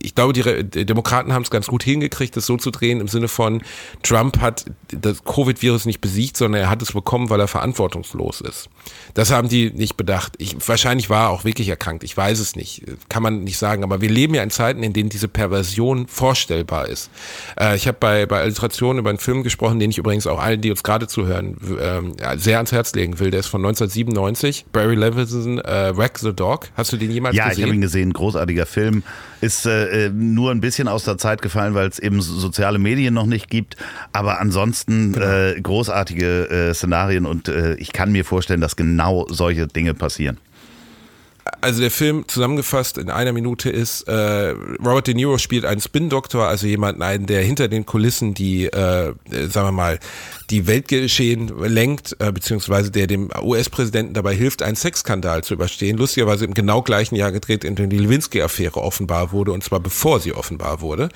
[0.00, 3.28] ich glaube, die Demokraten haben es ganz gut hingekriegt, das so zu drehen, im Sinne
[3.28, 3.62] von,
[4.02, 8.68] Trump hat das Covid-Virus nicht besiegt, sondern er hat es bekommen, weil er verantwortungslos ist.
[9.14, 10.34] Das haben die nicht bedacht.
[10.38, 12.04] Ich, wahrscheinlich war er auch wirklich erkrankt.
[12.04, 12.84] Ich weiß es nicht.
[13.08, 13.82] Kann man nicht sagen.
[13.84, 17.10] Aber wir leben ja in Zeiten, in denen diese Perversion vorstellbar ist.
[17.58, 20.60] Äh, ich habe bei, bei Illustration über einen Film gesprochen, den ich übrigens auch allen,
[20.60, 23.30] die uns gerade zuhören, ähm, sehr ans Herz legen will.
[23.30, 24.66] Der ist von 1997.
[24.72, 26.68] Barry Levinson, äh, Wreck the Dog.
[26.74, 27.64] Hast du den jemals Ja, ich gesehen?
[27.64, 28.12] habe ihn gesehen.
[28.12, 29.02] Großartiger Film.
[29.40, 32.78] Ist äh, äh, nur ein bisschen aus der Zeit gefallen, weil es eben so- soziale
[32.78, 33.76] Medien noch nicht gibt.
[34.12, 35.26] Aber ansonsten Genau.
[35.26, 40.38] äh, großartige äh, Szenarien und äh, ich kann mir vorstellen, dass genau solche Dinge passieren.
[41.60, 46.46] Also der Film zusammengefasst in einer Minute ist, äh, Robert De Niro spielt einen Spin-Doktor,
[46.46, 49.12] also jemanden, einen, der hinter den Kulissen die, äh, äh,
[49.48, 49.98] sagen wir mal,
[50.50, 55.96] die Weltgeschehen lenkt, äh, beziehungsweise der dem US-Präsidenten dabei hilft, einen Sexskandal zu überstehen.
[55.96, 60.20] Lustigerweise im genau gleichen Jahr gedreht, in dem die Lewinsky-Affäre offenbar wurde, und zwar bevor
[60.20, 61.08] sie offenbar wurde.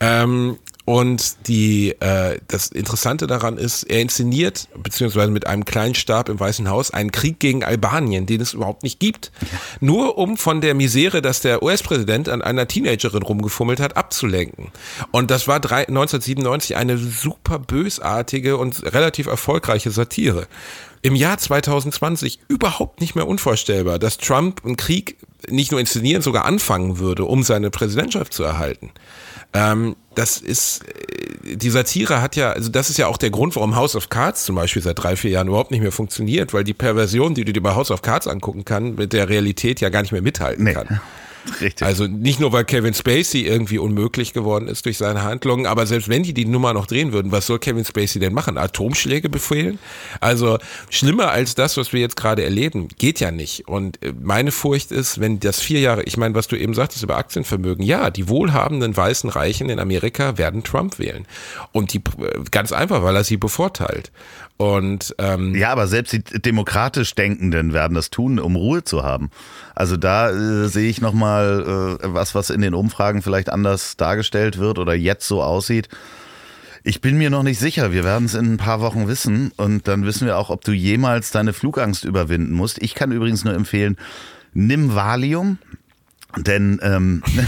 [0.00, 6.28] Ähm, und die, äh, das Interessante daran ist, er inszeniert, beziehungsweise mit einem kleinen Stab
[6.28, 9.32] im Weißen Haus, einen Krieg gegen Albanien, den es überhaupt nicht gibt.
[9.80, 14.70] Nur um von der Misere, dass der US-Präsident an einer Teenagerin rumgefummelt hat, abzulenken.
[15.10, 20.46] Und das war drei, 1997 eine super bösartige und relativ erfolgreiche Satire.
[21.02, 25.16] Im Jahr 2020 überhaupt nicht mehr unvorstellbar, dass Trump einen Krieg
[25.48, 28.92] nicht nur inszenieren, sogar anfangen würde, um seine Präsidentschaft zu erhalten.
[29.52, 33.56] Ähm, das ist, äh, die Satire hat ja, also das ist ja auch der Grund,
[33.56, 36.64] warum House of Cards zum Beispiel seit drei, vier Jahren überhaupt nicht mehr funktioniert, weil
[36.64, 39.88] die Perversion, die du dir bei House of Cards angucken kann, mit der Realität ja
[39.88, 40.74] gar nicht mehr mithalten Nee.
[40.74, 41.00] kann.
[41.60, 41.86] Richtig.
[41.86, 46.08] Also nicht nur, weil Kevin Spacey irgendwie unmöglich geworden ist durch seine Handlungen, aber selbst
[46.08, 48.58] wenn die die Nummer noch drehen würden, was soll Kevin Spacey denn machen?
[48.58, 49.78] Atomschläge befehlen?
[50.20, 50.58] Also
[50.90, 53.68] schlimmer als das, was wir jetzt gerade erleben, geht ja nicht.
[53.68, 57.02] Und äh, meine Furcht ist, wenn das vier Jahre, ich meine, was du eben sagtest
[57.02, 61.26] über Aktienvermögen, ja, die wohlhabenden weißen Reichen in Amerika werden Trump wählen.
[61.72, 64.10] Und die äh, ganz einfach, weil er sie bevorteilt.
[64.56, 69.30] Und ähm, Ja, aber selbst die demokratisch Denkenden werden das tun, um Ruhe zu haben.
[69.74, 74.58] Also da äh, sehe ich nochmal äh, was, was in den Umfragen vielleicht anders dargestellt
[74.58, 75.88] wird oder jetzt so aussieht.
[76.84, 77.92] Ich bin mir noch nicht sicher.
[77.92, 80.72] Wir werden es in ein paar Wochen wissen und dann wissen wir auch, ob du
[80.72, 82.80] jemals deine Flugangst überwinden musst.
[82.80, 83.96] Ich kann übrigens nur empfehlen,
[84.54, 85.58] nimm Valium,
[86.36, 87.42] denn ähm, äh,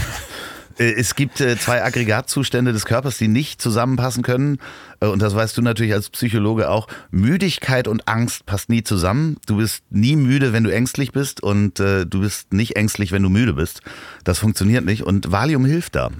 [0.83, 4.59] es gibt äh, zwei Aggregatzustände des Körpers, die nicht zusammenpassen können.
[5.01, 6.87] Äh, Und das weißt du natürlich als Psychologe auch.
[7.11, 9.37] Müdigkeit und Angst passt nie zusammen.
[9.45, 13.23] Du bist nie müde, wenn du ängstlich bist und äh, du bist nicht ängstlich, wenn
[13.23, 13.81] du müde bist.
[14.23, 16.11] Das funktioniert nicht und Valium hilft da.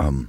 [0.00, 0.28] Ähm,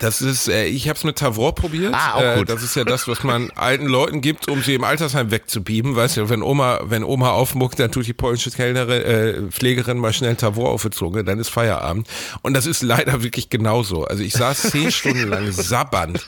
[0.00, 1.94] Das ist, äh, ich habe es mit Tavor probiert.
[1.94, 2.48] Ah, auch äh, gut.
[2.48, 5.94] das ist ja das, was man alten Leuten gibt, um sie im Altersheim wegzubieben.
[5.94, 10.12] Weißt du, wenn Oma, wenn Oma aufmuckt, dann tut die polnische Kellnerin, äh, Pflegerin mal
[10.14, 12.08] schnell Tavor auf die Zunge, dann ist Feierabend.
[12.42, 14.04] Und das ist leider wirklich genauso.
[14.04, 16.26] Also ich saß zehn Stunden lang sabbernd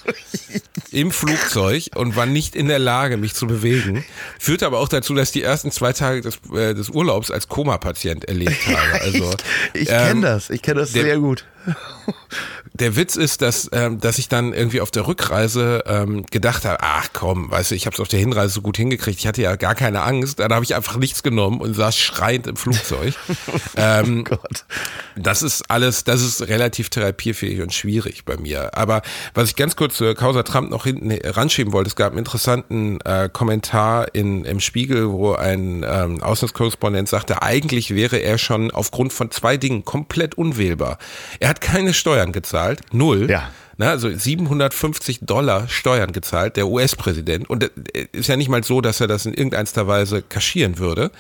[0.90, 4.04] im Flugzeug und war nicht in der Lage, mich zu bewegen.
[4.38, 7.48] Führte aber auch dazu, dass ich die ersten zwei Tage des, äh, des Urlaubs als
[7.48, 9.00] Koma-Patient erlebt habe.
[9.02, 9.30] Also
[9.72, 11.46] ich ähm, kenne das, ich kenne das der- sehr gut.
[12.74, 16.78] der Witz ist, dass, ähm, dass ich dann irgendwie auf der Rückreise ähm, gedacht habe,
[16.80, 19.42] ach komm, weißt du, ich habe es auf der Hinreise so gut hingekriegt, ich hatte
[19.42, 23.14] ja gar keine Angst, dann habe ich einfach nichts genommen und saß schreiend im Flugzeug.
[23.76, 24.64] ähm, Gott.
[25.16, 28.76] das ist alles, das ist relativ therapiefähig und schwierig bei mir.
[28.76, 29.02] Aber
[29.34, 33.00] was ich ganz kurz zur Causa Trump noch hinten ranschieben wollte, es gab einen interessanten
[33.02, 39.12] äh, Kommentar in, im Spiegel, wo ein ähm, Auslandskorrespondent sagte, eigentlich wäre er schon aufgrund
[39.12, 40.98] von zwei Dingen komplett unwählbar.
[41.38, 43.30] Er hat keine Steuern gezahlt, null.
[43.30, 43.50] Ja.
[43.76, 47.48] Na, also 750 Dollar Steuern gezahlt, der US-Präsident.
[47.48, 51.10] Und äh, ist ja nicht mal so, dass er das in irgendeiner Weise kaschieren würde.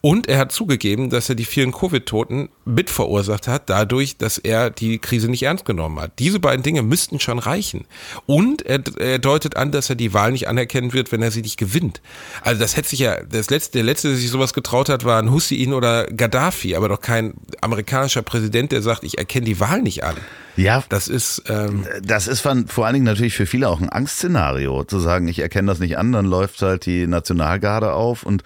[0.00, 4.70] Und er hat zugegeben, dass er die vielen Covid-Toten mit verursacht hat, dadurch, dass er
[4.70, 6.12] die Krise nicht ernst genommen hat.
[6.18, 7.86] Diese beiden Dinge müssten schon reichen.
[8.26, 11.42] Und er, er deutet an, dass er die Wahl nicht anerkennen wird, wenn er sie
[11.42, 12.00] nicht gewinnt.
[12.42, 15.20] Also das hätte sich ja, das letzte, der letzte, der sich sowas getraut hat, war
[15.20, 19.82] ein Hussein oder Gaddafi, aber doch kein amerikanischer Präsident, der sagt, ich erkenne die Wahl
[19.82, 20.16] nicht an.
[20.56, 24.84] Ja, Das ist, ähm, Das ist vor allen Dingen natürlich für viele auch ein Angstszenario,
[24.84, 28.42] zu sagen, ich erkenne das nicht an, dann läuft halt die Nationalgarde auf und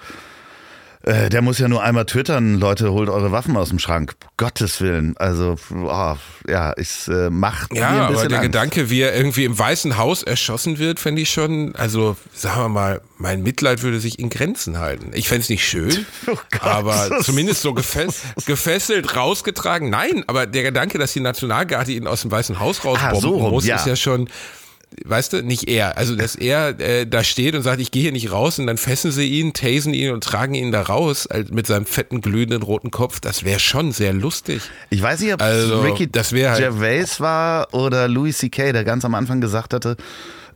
[1.04, 4.14] Äh, der muss ja nur einmal twittern, Leute, holt eure Waffen aus dem Schrank.
[4.38, 5.14] Gottes Willen.
[5.18, 6.14] Also, oh,
[6.48, 8.52] ja, es äh, macht Ja, mir ein bisschen aber der Angst.
[8.52, 12.68] Gedanke, wie er irgendwie im Weißen Haus erschossen wird, fände ich schon, also sagen wir
[12.70, 15.10] mal, mein Mitleid würde sich in Grenzen halten.
[15.12, 19.90] Ich fände es nicht schön, Oh Gott, aber zumindest so gefes gefesselt, rausgetragen.
[19.90, 23.36] Nein, aber der Gedanke, dass die Nationalgarde ihn aus dem Weißen Haus rausbomben Ah, so
[23.36, 23.76] rum, muss, ja.
[23.76, 24.28] ist ja schon...
[25.04, 25.98] Weißt du, nicht er.
[25.98, 28.76] Also, dass er äh, da steht und sagt, ich gehe hier nicht raus und dann
[28.76, 32.62] fesseln sie ihn, tasen ihn und tragen ihn da raus also mit seinem fetten, glühenden
[32.62, 33.18] roten Kopf.
[33.20, 34.62] Das wäre schon sehr lustig.
[34.90, 39.04] Ich weiß nicht, ob Also, Ricky das halt- Gervais war oder Louis C.K., der ganz
[39.04, 39.96] am Anfang gesagt hatte,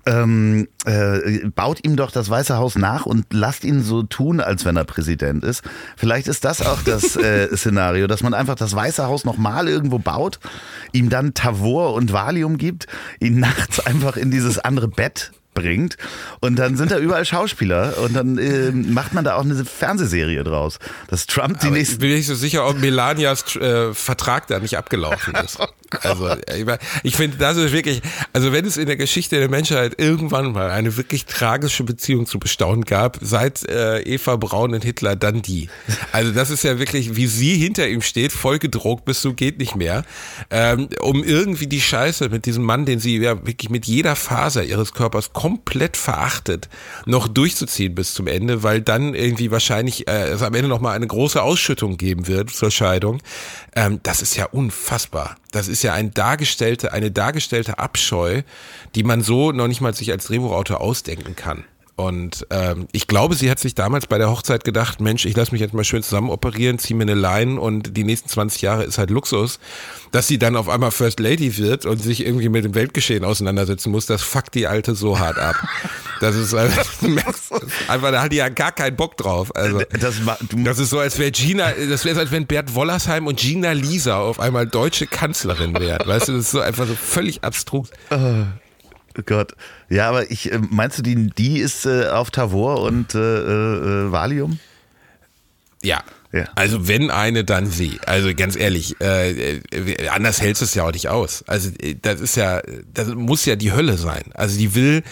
[0.09, 4.65] ähm, äh, baut ihm doch das Weiße Haus nach und lasst ihn so tun, als
[4.65, 5.63] wenn er Präsident ist.
[5.97, 9.99] Vielleicht ist das auch das äh, Szenario, dass man einfach das Weiße Haus nochmal irgendwo
[9.99, 10.41] baut,
[10.93, 12.87] ihm dann Tavor und Valium gibt,
[13.21, 15.97] ihn nachts einfach in dieses andere Bett bringt
[16.41, 20.45] und dann sind da überall Schauspieler und dann äh, macht man da auch eine Fernsehserie
[20.45, 20.79] draus,
[21.09, 24.59] dass Trump die Aber nächsten ich bin nicht so sicher, ob Melanias äh, Vertrag da
[24.61, 25.59] nicht abgelaufen ist.
[26.03, 26.67] also ich,
[27.03, 28.03] ich finde, das ist wirklich,
[28.33, 32.39] also wenn es in der Geschichte der Menschheit irgendwann mal eine wirklich tragische Beziehung zu
[32.39, 35.69] bestaunen gab, seit äh, Eva Braun und Hitler, dann die.
[36.13, 39.59] Also das ist ja wirklich, wie sie hinter ihm steht, voll gedruckt bis du geht
[39.59, 40.05] nicht mehr,
[40.51, 44.63] ähm, um irgendwie die Scheiße mit diesem Mann, den sie ja wirklich mit jeder Faser
[44.63, 46.69] ihres Körpers komplett verachtet,
[47.07, 50.93] noch durchzuziehen bis zum Ende, weil dann irgendwie wahrscheinlich äh, es am Ende noch mal
[50.93, 53.23] eine große Ausschüttung geben wird zur Scheidung.
[53.75, 55.37] Ähm, das ist ja unfassbar.
[55.51, 58.43] Das ist ja ein dargestellte, eine dargestellte Abscheu,
[58.95, 61.65] die man so noch nicht mal sich als Drehbuchautor ausdenken kann.
[61.99, 65.51] Und ähm, ich glaube, sie hat sich damals bei der Hochzeit gedacht, Mensch, ich lasse
[65.51, 68.85] mich jetzt mal schön zusammen operieren, zieh mir eine Line und die nächsten 20 Jahre
[68.85, 69.59] ist halt Luxus.
[70.13, 73.91] Dass sie dann auf einmal First Lady wird und sich irgendwie mit dem Weltgeschehen auseinandersetzen
[73.91, 75.57] muss, das fuckt die Alte so hart ab.
[76.21, 77.53] Das ist einfach, merkst,
[77.89, 79.51] einfach da hat die ja gar keinen Bock drauf.
[79.57, 80.21] Also das,
[80.53, 83.73] das ist so, als wäre Gina, das wäre so, als wenn Bert Wollersheim und Gina
[83.73, 86.07] Lisa auf einmal deutsche Kanzlerin wären.
[86.07, 87.91] Weißt du, das ist so einfach so völlig abstrus.
[89.19, 89.53] Oh Gott.
[89.89, 94.13] Ja, aber ich, äh, meinst du, die, die ist äh, auf Tavor und äh, äh,
[94.13, 94.59] Valium?
[95.83, 96.03] Ja.
[96.31, 96.45] Ja.
[96.57, 97.99] Also wenn eine, dann sie.
[98.05, 101.43] Also ganz ehrlich, äh, äh, anders hältst du es ja auch nicht aus.
[101.47, 102.61] Also äh, das ist ja,
[102.93, 104.25] das muss ja die Hölle sein.
[104.35, 105.03] Also die will,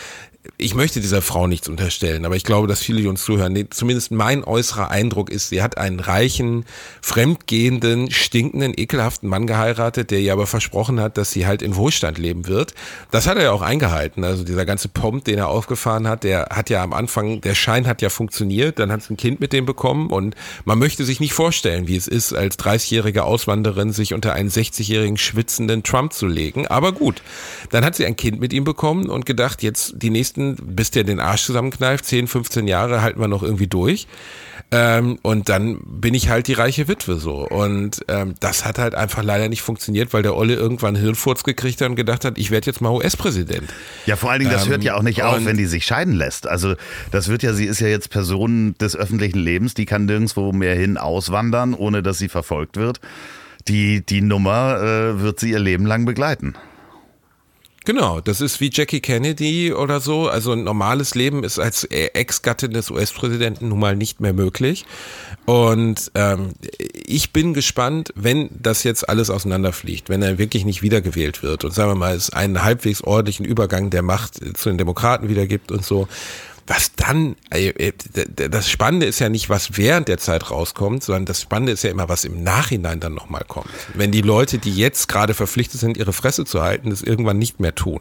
[0.59, 4.11] ich möchte dieser Frau nichts unterstellen, aber ich glaube, dass viele, die uns zuhören, zumindest
[4.11, 6.64] mein äußerer Eindruck ist, sie hat einen reichen,
[7.03, 12.18] fremdgehenden, stinkenden, ekelhaften Mann geheiratet, der ihr aber versprochen hat, dass sie halt in Wohlstand
[12.18, 12.74] leben wird.
[13.11, 14.24] Das hat er ja auch eingehalten.
[14.24, 17.86] Also dieser ganze Pomp, den er aufgefahren hat, der hat ja am Anfang, der Schein
[17.86, 20.34] hat ja funktioniert, dann hat sie ein Kind mit dem bekommen und
[20.64, 25.16] man möchte sich nicht vorstellen, wie es ist, als 30-jährige Auswanderin sich unter einen 60-jährigen
[25.16, 26.66] schwitzenden Trump zu legen.
[26.66, 27.22] Aber gut,
[27.70, 31.05] dann hat sie ein Kind mit ihm bekommen und gedacht, jetzt die nächsten, bis der
[31.05, 34.07] den Arsch zusammenkneift, 10, 15 Jahre halten wir noch irgendwie durch.
[34.72, 37.47] Ähm, und dann bin ich halt die reiche Witwe so.
[37.47, 41.80] Und ähm, das hat halt einfach leider nicht funktioniert, weil der Olle irgendwann Hirnfurz gekriegt
[41.80, 43.72] hat und gedacht hat, ich werde jetzt mal US-Präsident.
[44.07, 46.14] Ja, vor allen Dingen, das Ähm, hört ja auch nicht auf, wenn die sich scheiden
[46.14, 46.49] lässt.
[46.49, 46.74] Also
[47.12, 50.74] das wird ja, sie ist ja jetzt Person des öffentlichen Lebens, die kann nirgendwo mehr
[50.74, 53.01] hin auswandern, ohne dass sie verfolgt wird.
[53.68, 56.55] Die, die Nummer äh, wird sie ihr Leben lang begleiten.
[57.87, 60.28] Genau, das ist wie Jackie Kennedy oder so.
[60.28, 64.84] Also ein normales Leben ist als Ex-Gattin des US-Präsidenten nun mal nicht mehr möglich.
[65.45, 71.45] Und ähm, ich bin gespannt, wenn das jetzt alles auseinanderfliegt, wenn er wirklich nicht wiedergewählt
[71.45, 75.28] wird und sagen wir mal, es einen halbwegs ordentlichen Übergang der Macht zu den Demokraten
[75.28, 76.09] wieder gibt und so.
[76.66, 77.36] Was dann,
[78.34, 81.90] das Spannende ist ja nicht, was während der Zeit rauskommt, sondern das Spannende ist ja
[81.90, 83.70] immer, was im Nachhinein dann nochmal kommt.
[83.94, 87.60] Wenn die Leute, die jetzt gerade verpflichtet sind, ihre Fresse zu halten, das irgendwann nicht
[87.60, 88.00] mehr tun.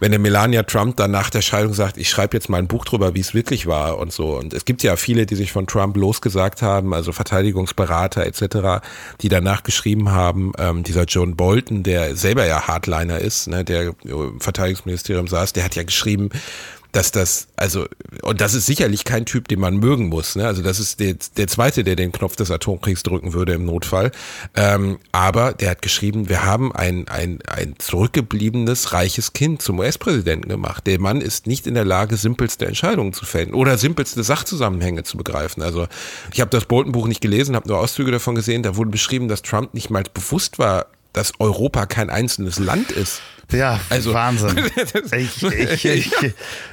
[0.00, 2.84] Wenn der Melania Trump dann nach der Scheidung sagt, ich schreibe jetzt mal ein Buch
[2.84, 4.36] drüber, wie es wirklich war und so.
[4.36, 8.86] Und es gibt ja viele, die sich von Trump losgesagt haben, also Verteidigungsberater etc.,
[9.20, 13.94] die danach geschrieben haben, ähm, dieser John Bolton, der selber ja Hardliner ist, ne, der
[14.04, 16.30] im Verteidigungsministerium saß, der hat ja geschrieben,
[16.92, 17.86] dass das, also,
[18.22, 20.36] und das ist sicherlich kein Typ, den man mögen muss.
[20.36, 20.46] Ne?
[20.46, 24.10] Also das ist der, der Zweite, der den Knopf des Atomkriegs drücken würde im Notfall.
[24.56, 30.48] Ähm, aber der hat geschrieben, wir haben ein, ein, ein zurückgebliebenes, reiches Kind zum US-Präsidenten
[30.48, 30.86] gemacht.
[30.86, 35.18] Der Mann ist nicht in der Lage, simpelste Entscheidungen zu fällen oder simpelste Sachzusammenhänge zu
[35.18, 35.62] begreifen.
[35.62, 35.88] Also
[36.32, 38.62] ich habe das Bolton-Buch nicht gelesen, habe nur Auszüge davon gesehen.
[38.62, 43.20] Da wurde beschrieben, dass Trump nicht mal bewusst war, dass Europa kein einzelnes Land ist.
[43.50, 44.60] Ja, Also- Wahnsinn.
[45.16, 45.42] Ich,
[45.84, 46.10] ich, ich,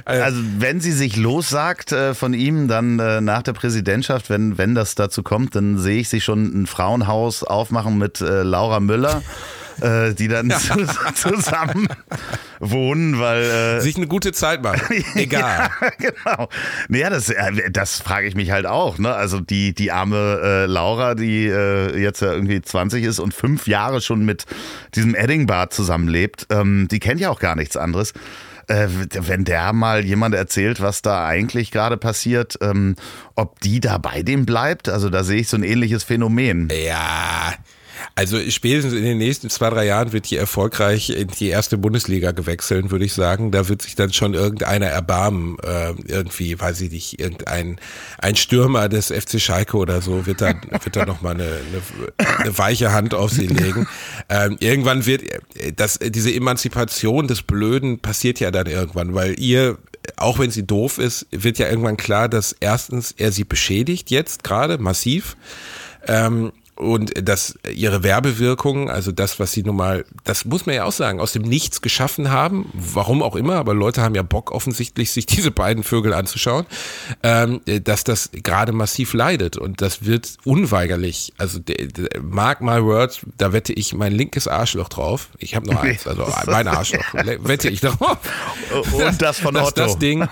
[0.04, 4.76] also wenn sie sich lossagt äh, von ihm, dann äh, nach der Präsidentschaft, wenn, wenn
[4.76, 9.22] das dazu kommt, dann sehe ich sie schon ein Frauenhaus aufmachen mit äh, Laura Müller
[9.82, 11.88] äh, die dann zu, zusammen
[12.60, 15.04] wohnen, weil äh, sich eine gute Zeit machen.
[15.16, 15.70] Egal.
[15.82, 16.50] ja, genau.
[16.88, 18.98] Naja, das, äh, das frage ich mich halt auch.
[18.98, 19.14] Ne?
[19.14, 23.68] Also die, die arme äh, Laura, die äh, jetzt ja irgendwie 20 ist und fünf
[23.68, 24.46] Jahre schon mit
[24.96, 28.14] diesem Eddingbart zusammenlebt, ähm, die kennt ja auch gar nichts anderes.
[28.68, 32.96] Äh, wenn der mal jemand erzählt, was da eigentlich gerade passiert, ähm,
[33.36, 36.70] ob die da bei dem bleibt, also da sehe ich so ein ähnliches Phänomen.
[36.72, 37.54] Ja,
[38.16, 42.32] also spätestens in den nächsten zwei, drei Jahren wird die erfolgreich in die erste Bundesliga
[42.32, 43.52] gewechseln, würde ich sagen.
[43.52, 47.78] Da wird sich dann schon irgendeiner erbarmen, äh, irgendwie, weiß ich nicht, irgendein
[48.18, 51.44] ein Stürmer des FC Schalke oder so wird da, wird da nochmal eine,
[52.18, 53.88] eine, eine weiche Hand auf sie legen.
[54.28, 55.24] Ähm, irgendwann wird
[55.76, 59.78] das, diese Emanzipation des Blöden passiert ja dann irgendwann, weil ihr
[60.18, 64.44] auch wenn sie doof ist, wird ja irgendwann klar, dass erstens er sie beschädigt jetzt
[64.44, 65.36] gerade massiv.
[66.08, 70.84] Ähm, und dass ihre Werbewirkung, also das, was sie nun mal, das muss man ja
[70.84, 74.52] auch sagen, aus dem Nichts geschaffen haben, warum auch immer, aber Leute haben ja Bock
[74.52, 76.66] offensichtlich, sich diese beiden Vögel anzuschauen,
[77.24, 81.60] ähm, dass das gerade massiv leidet und das wird unweigerlich, also
[82.22, 86.28] mark my words, da wette ich mein linkes Arschloch drauf, ich habe noch eins, also
[86.48, 88.18] mein Arschloch, wette ich drauf.
[88.92, 89.66] Und das von Otto.
[89.66, 90.28] Dass das Ding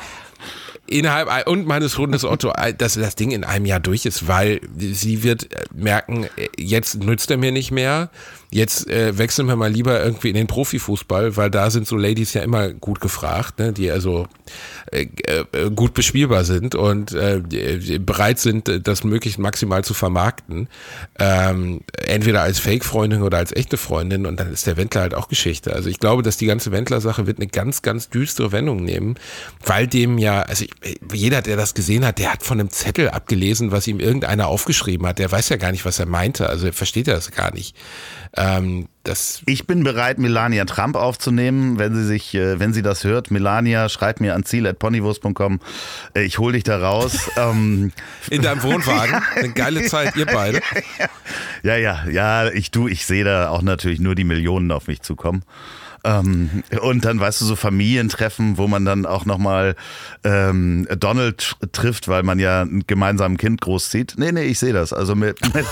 [0.87, 5.23] innerhalb und meines Hundes Otto, dass das Ding in einem Jahr durch ist, weil sie
[5.23, 6.27] wird merken,
[6.57, 8.09] jetzt nützt er mir nicht mehr
[8.53, 12.33] jetzt äh, wechseln wir mal lieber irgendwie in den Profifußball, weil da sind so Ladies
[12.33, 14.27] ja immer gut gefragt, ne, die also
[14.91, 17.41] äh, äh, gut bespielbar sind und äh,
[17.99, 20.67] bereit sind, das möglichst maximal zu vermarkten.
[21.19, 25.29] Ähm, entweder als Fake-Freundin oder als echte Freundin und dann ist der Wendler halt auch
[25.29, 25.73] Geschichte.
[25.73, 29.15] Also ich glaube, dass die ganze Wendler-Sache wird eine ganz, ganz düstere Wendung nehmen,
[29.65, 33.09] weil dem ja, also ich, jeder, der das gesehen hat, der hat von einem Zettel
[33.09, 35.17] abgelesen, was ihm irgendeiner aufgeschrieben hat.
[35.17, 36.49] Der weiß ja gar nicht, was er meinte.
[36.49, 37.75] Also er versteht das gar nicht.
[38.43, 38.87] Ähm,
[39.45, 43.31] ich bin bereit, Melania Trump aufzunehmen, wenn sie sich, äh, wenn sie das hört.
[43.31, 45.59] Melania, schreib mir an ziel.ponywurst.com.
[46.13, 47.29] Äh, ich hole dich da raus.
[47.37, 47.91] ähm.
[48.29, 49.21] In deinem Wohnwagen.
[49.35, 50.61] Eine geile Zeit, ihr beide.
[51.63, 55.01] Ja, ja, ja, ich du, ich sehe da auch natürlich nur die Millionen auf mich
[55.01, 55.43] zukommen.
[56.03, 59.75] Ähm, und dann, weißt du, so Familientreffen, wo man dann auch nochmal
[60.25, 64.15] ähm, Donald trifft, weil man ja ein gemeinsames Kind großzieht.
[64.17, 64.91] Nee, nee, ich sehe das.
[64.91, 65.65] Also mit, mit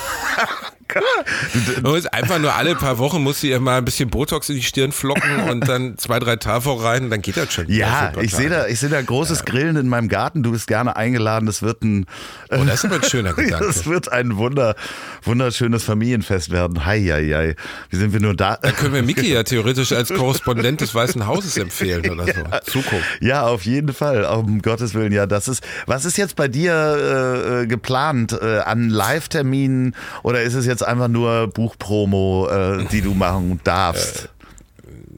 [1.83, 4.63] muss einfach nur alle paar Wochen muss sie ihr mal ein bisschen Botox in die
[4.63, 7.69] Stirn flocken und dann zwei, drei Tafel rein, dann geht das schon.
[7.69, 9.45] Ja, ich sehe da, ich sehe da großes ja.
[9.45, 10.43] Grillen in meinem Garten.
[10.43, 11.45] Du bist gerne eingeladen.
[11.45, 12.05] Das wird ein,
[12.49, 13.65] oh, das ist aber ein schöner Gedanke.
[13.65, 14.75] Das wird ein wunder,
[15.23, 16.85] wunderschönes Familienfest werden.
[16.85, 17.55] Hei, hei, hei.
[17.89, 18.57] Wie sind wir nur da?
[18.61, 22.41] Da können wir Miki ja theoretisch als Korrespondent des Weißen Hauses empfehlen oder so.
[22.41, 23.05] Ja, Zukunft.
[23.21, 24.25] Ja, auf jeden Fall.
[24.25, 25.63] Um Gottes Willen, ja, das ist.
[25.85, 30.80] Was ist jetzt bei dir äh, äh geplant äh, an Live-Terminen oder ist es jetzt
[30.82, 34.29] jetzt einfach nur Buchpromo, äh, die du machen darfst.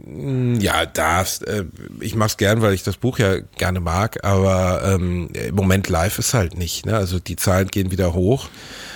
[0.07, 1.47] Äh, ja, darfst.
[1.47, 1.65] Äh,
[1.99, 6.19] ich mach's gern, weil ich das Buch ja gerne mag, aber ähm, im Moment live
[6.19, 6.85] ist halt nicht.
[6.85, 6.95] Ne?
[6.95, 8.49] Also die Zahlen gehen wieder hoch.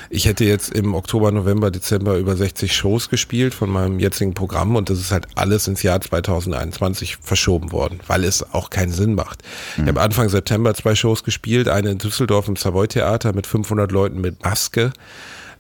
[0.10, 4.78] Ich hätte jetzt im Oktober, November, Dezember über 60 Shows gespielt von meinem jetzigen Programm
[4.78, 9.16] und das ist halt alles ins Jahr 2021 verschoben worden, weil es auch keinen Sinn
[9.16, 9.44] macht.
[9.76, 9.84] Mhm.
[9.84, 13.92] Ich habe Anfang September zwei Shows gespielt, eine in Düsseldorf im Savoy Theater mit 500
[13.92, 14.94] Leuten mit Maske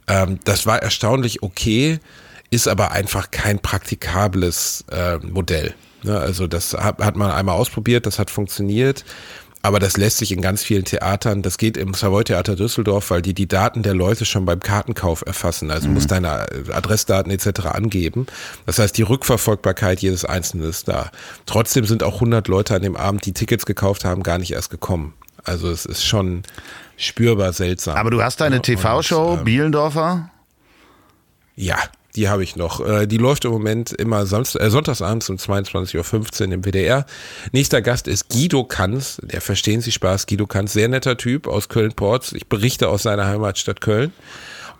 [0.08, 2.00] ähm, das war erstaunlich okay,
[2.50, 5.74] ist aber einfach kein praktikables äh, Modell.
[6.04, 6.18] Ne?
[6.18, 9.04] Also das hat, hat man einmal ausprobiert, das hat funktioniert.
[9.64, 13.22] Aber das lässt sich in ganz vielen Theatern, das geht im Savoy Theater Düsseldorf, weil
[13.22, 15.72] die die Daten der Leute schon beim Kartenkauf erfassen.
[15.72, 15.96] Also mhm.
[15.96, 17.66] muss deine Adressdaten etc.
[17.66, 18.28] angeben.
[18.66, 21.12] Das heißt, die Rückverfolgbarkeit jedes Einzelnen ist da.
[21.46, 24.70] Trotzdem sind auch 100 Leute an dem Abend, die Tickets gekauft haben, gar nicht erst
[24.70, 25.16] gekommen.
[25.48, 26.44] Also es ist schon
[26.98, 27.96] spürbar seltsam.
[27.96, 30.30] Aber du hast deine TV-Show, ähm, Bielendorfer?
[31.56, 31.78] Ja,
[32.16, 32.86] die habe ich noch.
[32.86, 37.06] Äh, die läuft im Moment immer Samstag, äh, sonntagsabends um 22.15 Uhr im WDR.
[37.52, 41.70] Nächster Gast ist Guido Kanz, der verstehen Sie Spaß, Guido Kanz, sehr netter Typ aus
[41.70, 42.34] Köln-Porz.
[42.34, 44.12] Ich berichte aus seiner Heimatstadt Köln.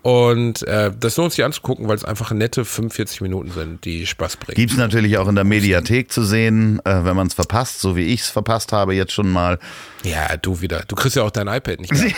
[0.02, 4.38] Und äh, das lohnt sich anzugucken, weil es einfach nette 45 Minuten sind, die Spaß
[4.38, 4.56] bringen.
[4.56, 7.96] Gibt es natürlich auch in der Mediathek zu sehen, äh, wenn man es verpasst, so
[7.96, 9.60] wie ich es verpasst habe jetzt schon mal.
[10.04, 10.84] Ja, du wieder.
[10.88, 12.14] Du kriegst ja auch dein iPad nicht mehr.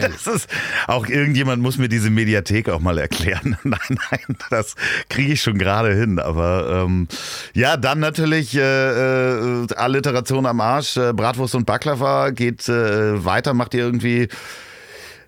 [0.00, 0.48] das ist,
[0.86, 3.56] auch irgendjemand muss mir diese Mediathek auch mal erklären.
[3.64, 4.74] nein, nein, das
[5.08, 6.18] kriege ich schon gerade hin.
[6.18, 7.08] Aber ähm,
[7.54, 10.96] ja, dann natürlich äh, äh, Alliteration am Arsch.
[10.96, 13.52] Äh, Bratwurst und Baklava geht äh, weiter.
[13.52, 14.28] Macht ihr irgendwie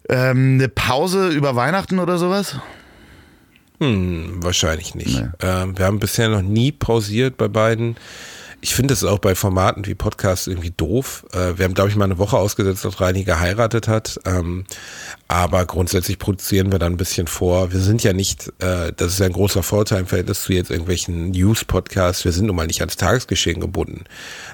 [0.08, 2.56] ähm, eine Pause über Weihnachten oder sowas?
[3.80, 5.20] Hm, wahrscheinlich nicht.
[5.20, 5.28] Nee.
[5.40, 7.96] Ähm, wir haben bisher noch nie pausiert bei beiden.
[8.64, 11.26] Ich finde es auch bei Formaten wie Podcasts irgendwie doof.
[11.32, 14.18] Äh, wir haben, glaube ich, mal eine Woche ausgesetzt, dass Reini geheiratet hat.
[14.24, 14.64] Ähm,
[15.28, 17.74] aber grundsätzlich produzieren wir dann ein bisschen vor.
[17.74, 20.70] Wir sind ja nicht, äh, das ist ja ein großer Vorteil im Verhältnis zu jetzt
[20.70, 22.24] irgendwelchen News-Podcasts.
[22.24, 24.04] Wir sind nun mal nicht ans Tagesgeschehen gebunden.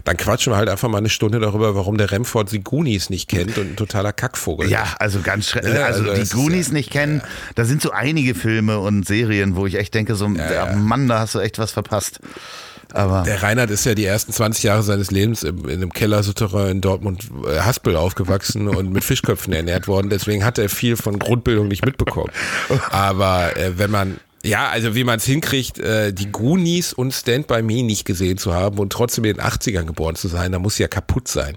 [0.02, 3.28] Dann quatschen wir halt einfach mal eine Stunde darüber, warum der Remford die Goonies nicht
[3.28, 4.68] kennt und ein totaler Kackvogel.
[4.68, 5.74] Ja, also ganz schrecklich.
[5.74, 7.28] Ja, also, also die Goonies ja, nicht kennen, ja.
[7.54, 11.36] da sind so einige Filme und Serien, wo ich echt denke, so, Mann, da hast
[11.36, 12.18] du echt was verpasst.
[12.95, 16.70] Aber der Reinhard ist ja die ersten 20 Jahre seines Lebens im, in einem Kellersouterrain
[16.70, 20.11] in Dortmund äh, Haspel aufgewachsen und mit Fischköpfen ernährt worden.
[20.11, 22.30] Deswegen hat er viel von Grundbildung nicht mitbekommen.
[22.91, 27.47] Aber äh, wenn man ja, also wie man es hinkriegt, äh, die Goonies und Stand
[27.47, 30.59] By Me nicht gesehen zu haben und trotzdem in den 80ern geboren zu sein, da
[30.59, 31.57] muss ja kaputt sein.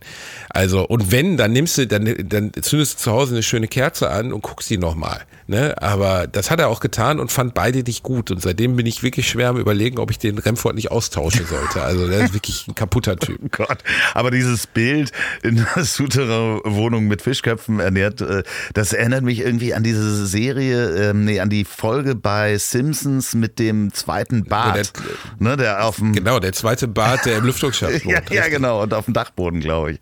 [0.50, 4.10] Also, und wenn, dann nimmst du, dann, dann zündest du zu Hause eine schöne Kerze
[4.10, 5.26] an und guckst die nochmal.
[5.48, 5.76] Ne?
[5.82, 8.32] Aber das hat er auch getan und fand beide nicht gut.
[8.32, 11.82] Und seitdem bin ich wirklich schwer am überlegen, ob ich den Remford nicht austauschen sollte.
[11.82, 13.34] Also der ist wirklich ein kaputter Typ.
[13.44, 13.80] Oh Gott.
[14.14, 15.12] Aber dieses Bild
[15.42, 21.26] in der Souterrain-Wohnung mit Fischköpfen ernährt, äh, das erinnert mich irgendwie an diese Serie, ähm,
[21.26, 24.76] nee, an die Folge bei Simpsons mit dem zweiten Bart.
[24.76, 25.04] Der,
[25.40, 28.30] ne, der auf dem genau, der zweite Bart, der im Lüftungsschacht wohnt.
[28.30, 28.82] ja, ja, genau.
[28.82, 30.00] Und auf dem Dachboden, glaube ich.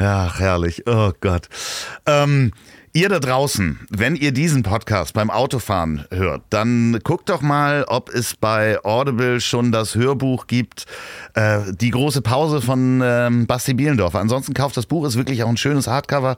[0.00, 0.82] Ja, herrlich.
[0.86, 1.48] Oh Gott.
[2.06, 2.52] Ähm,
[2.96, 8.08] Ihr da draußen, wenn ihr diesen Podcast beim Autofahren hört, dann guckt doch mal, ob
[8.08, 10.86] es bei Audible schon das Hörbuch gibt,
[11.34, 14.20] äh, die große Pause von ähm, Basti Bielendorfer.
[14.20, 16.36] Ansonsten kauft das Buch, ist wirklich auch ein schönes Hardcover.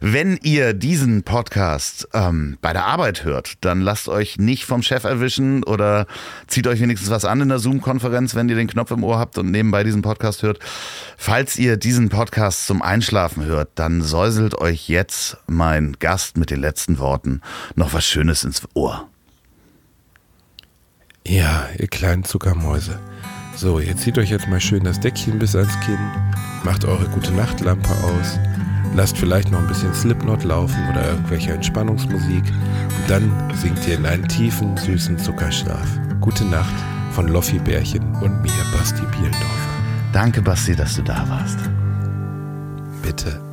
[0.00, 5.02] Wenn ihr diesen Podcast ähm, bei der Arbeit hört, dann lasst euch nicht vom Chef
[5.02, 6.06] erwischen oder
[6.46, 9.38] zieht euch wenigstens was an in der Zoom-Konferenz, wenn ihr den Knopf im Ohr habt
[9.38, 10.60] und nebenbei diesen Podcast hört.
[11.16, 16.60] Falls ihr diesen Podcast zum Einschlafen hört, dann säuselt euch jetzt mein Gast mit den
[16.60, 17.40] letzten Worten
[17.74, 19.08] noch was Schönes ins Ohr.
[21.26, 23.00] Ja, ihr kleinen Zuckermäuse.
[23.56, 25.98] So, ihr zieht euch jetzt mal schön das Deckchen bis ans Kinn,
[26.62, 28.38] macht eure gute Nachtlampe aus,
[28.94, 34.06] lasst vielleicht noch ein bisschen Slipknot laufen oder irgendwelche Entspannungsmusik und dann sinkt ihr in
[34.06, 35.88] einen tiefen, süßen Zuckerschlaf.
[36.20, 36.74] Gute Nacht
[37.12, 39.70] von Loffi Bärchen und mir, Basti Bielendorfer.
[40.12, 41.58] Danke, Basti, dass du da warst.
[43.02, 43.45] Bitte.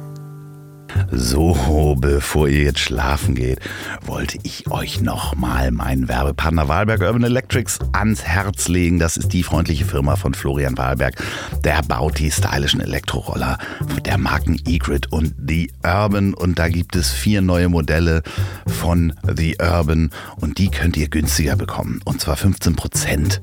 [1.11, 3.59] So, bevor ihr jetzt schlafen geht,
[4.05, 8.99] wollte ich euch nochmal meinen Werbepartner Wahlberg Urban Electrics ans Herz legen.
[8.99, 11.15] Das ist die freundliche Firma von Florian Wahlberg.
[11.63, 13.57] Der baut die stylischen Elektroroller
[14.05, 16.33] der Marken Egrid und The Urban.
[16.33, 18.23] Und da gibt es vier neue Modelle
[18.67, 22.01] von The Urban und die könnt ihr günstiger bekommen.
[22.05, 23.41] Und zwar 15 Prozent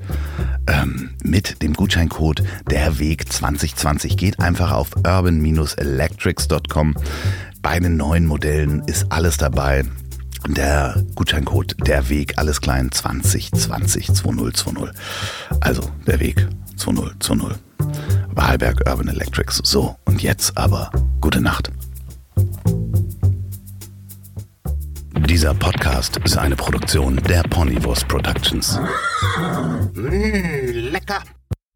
[0.67, 4.17] ähm, mit dem Gutscheincode der Weg 2020.
[4.17, 6.95] Geht einfach auf urban-electrics.com.
[7.61, 9.83] Bei den neuen Modellen ist alles dabei.
[10.47, 14.89] Der Gutscheincode Der Weg, alles klein 2020 2020.
[15.59, 16.47] Also der Weg
[16.77, 17.59] 2020.
[18.29, 19.61] Wahlberg Urban Electrics.
[19.63, 21.71] So, und jetzt aber gute Nacht.
[25.27, 28.79] Dieser Podcast ist eine Produktion der Ponywurst Productions.
[29.93, 31.21] Mmh, lecker.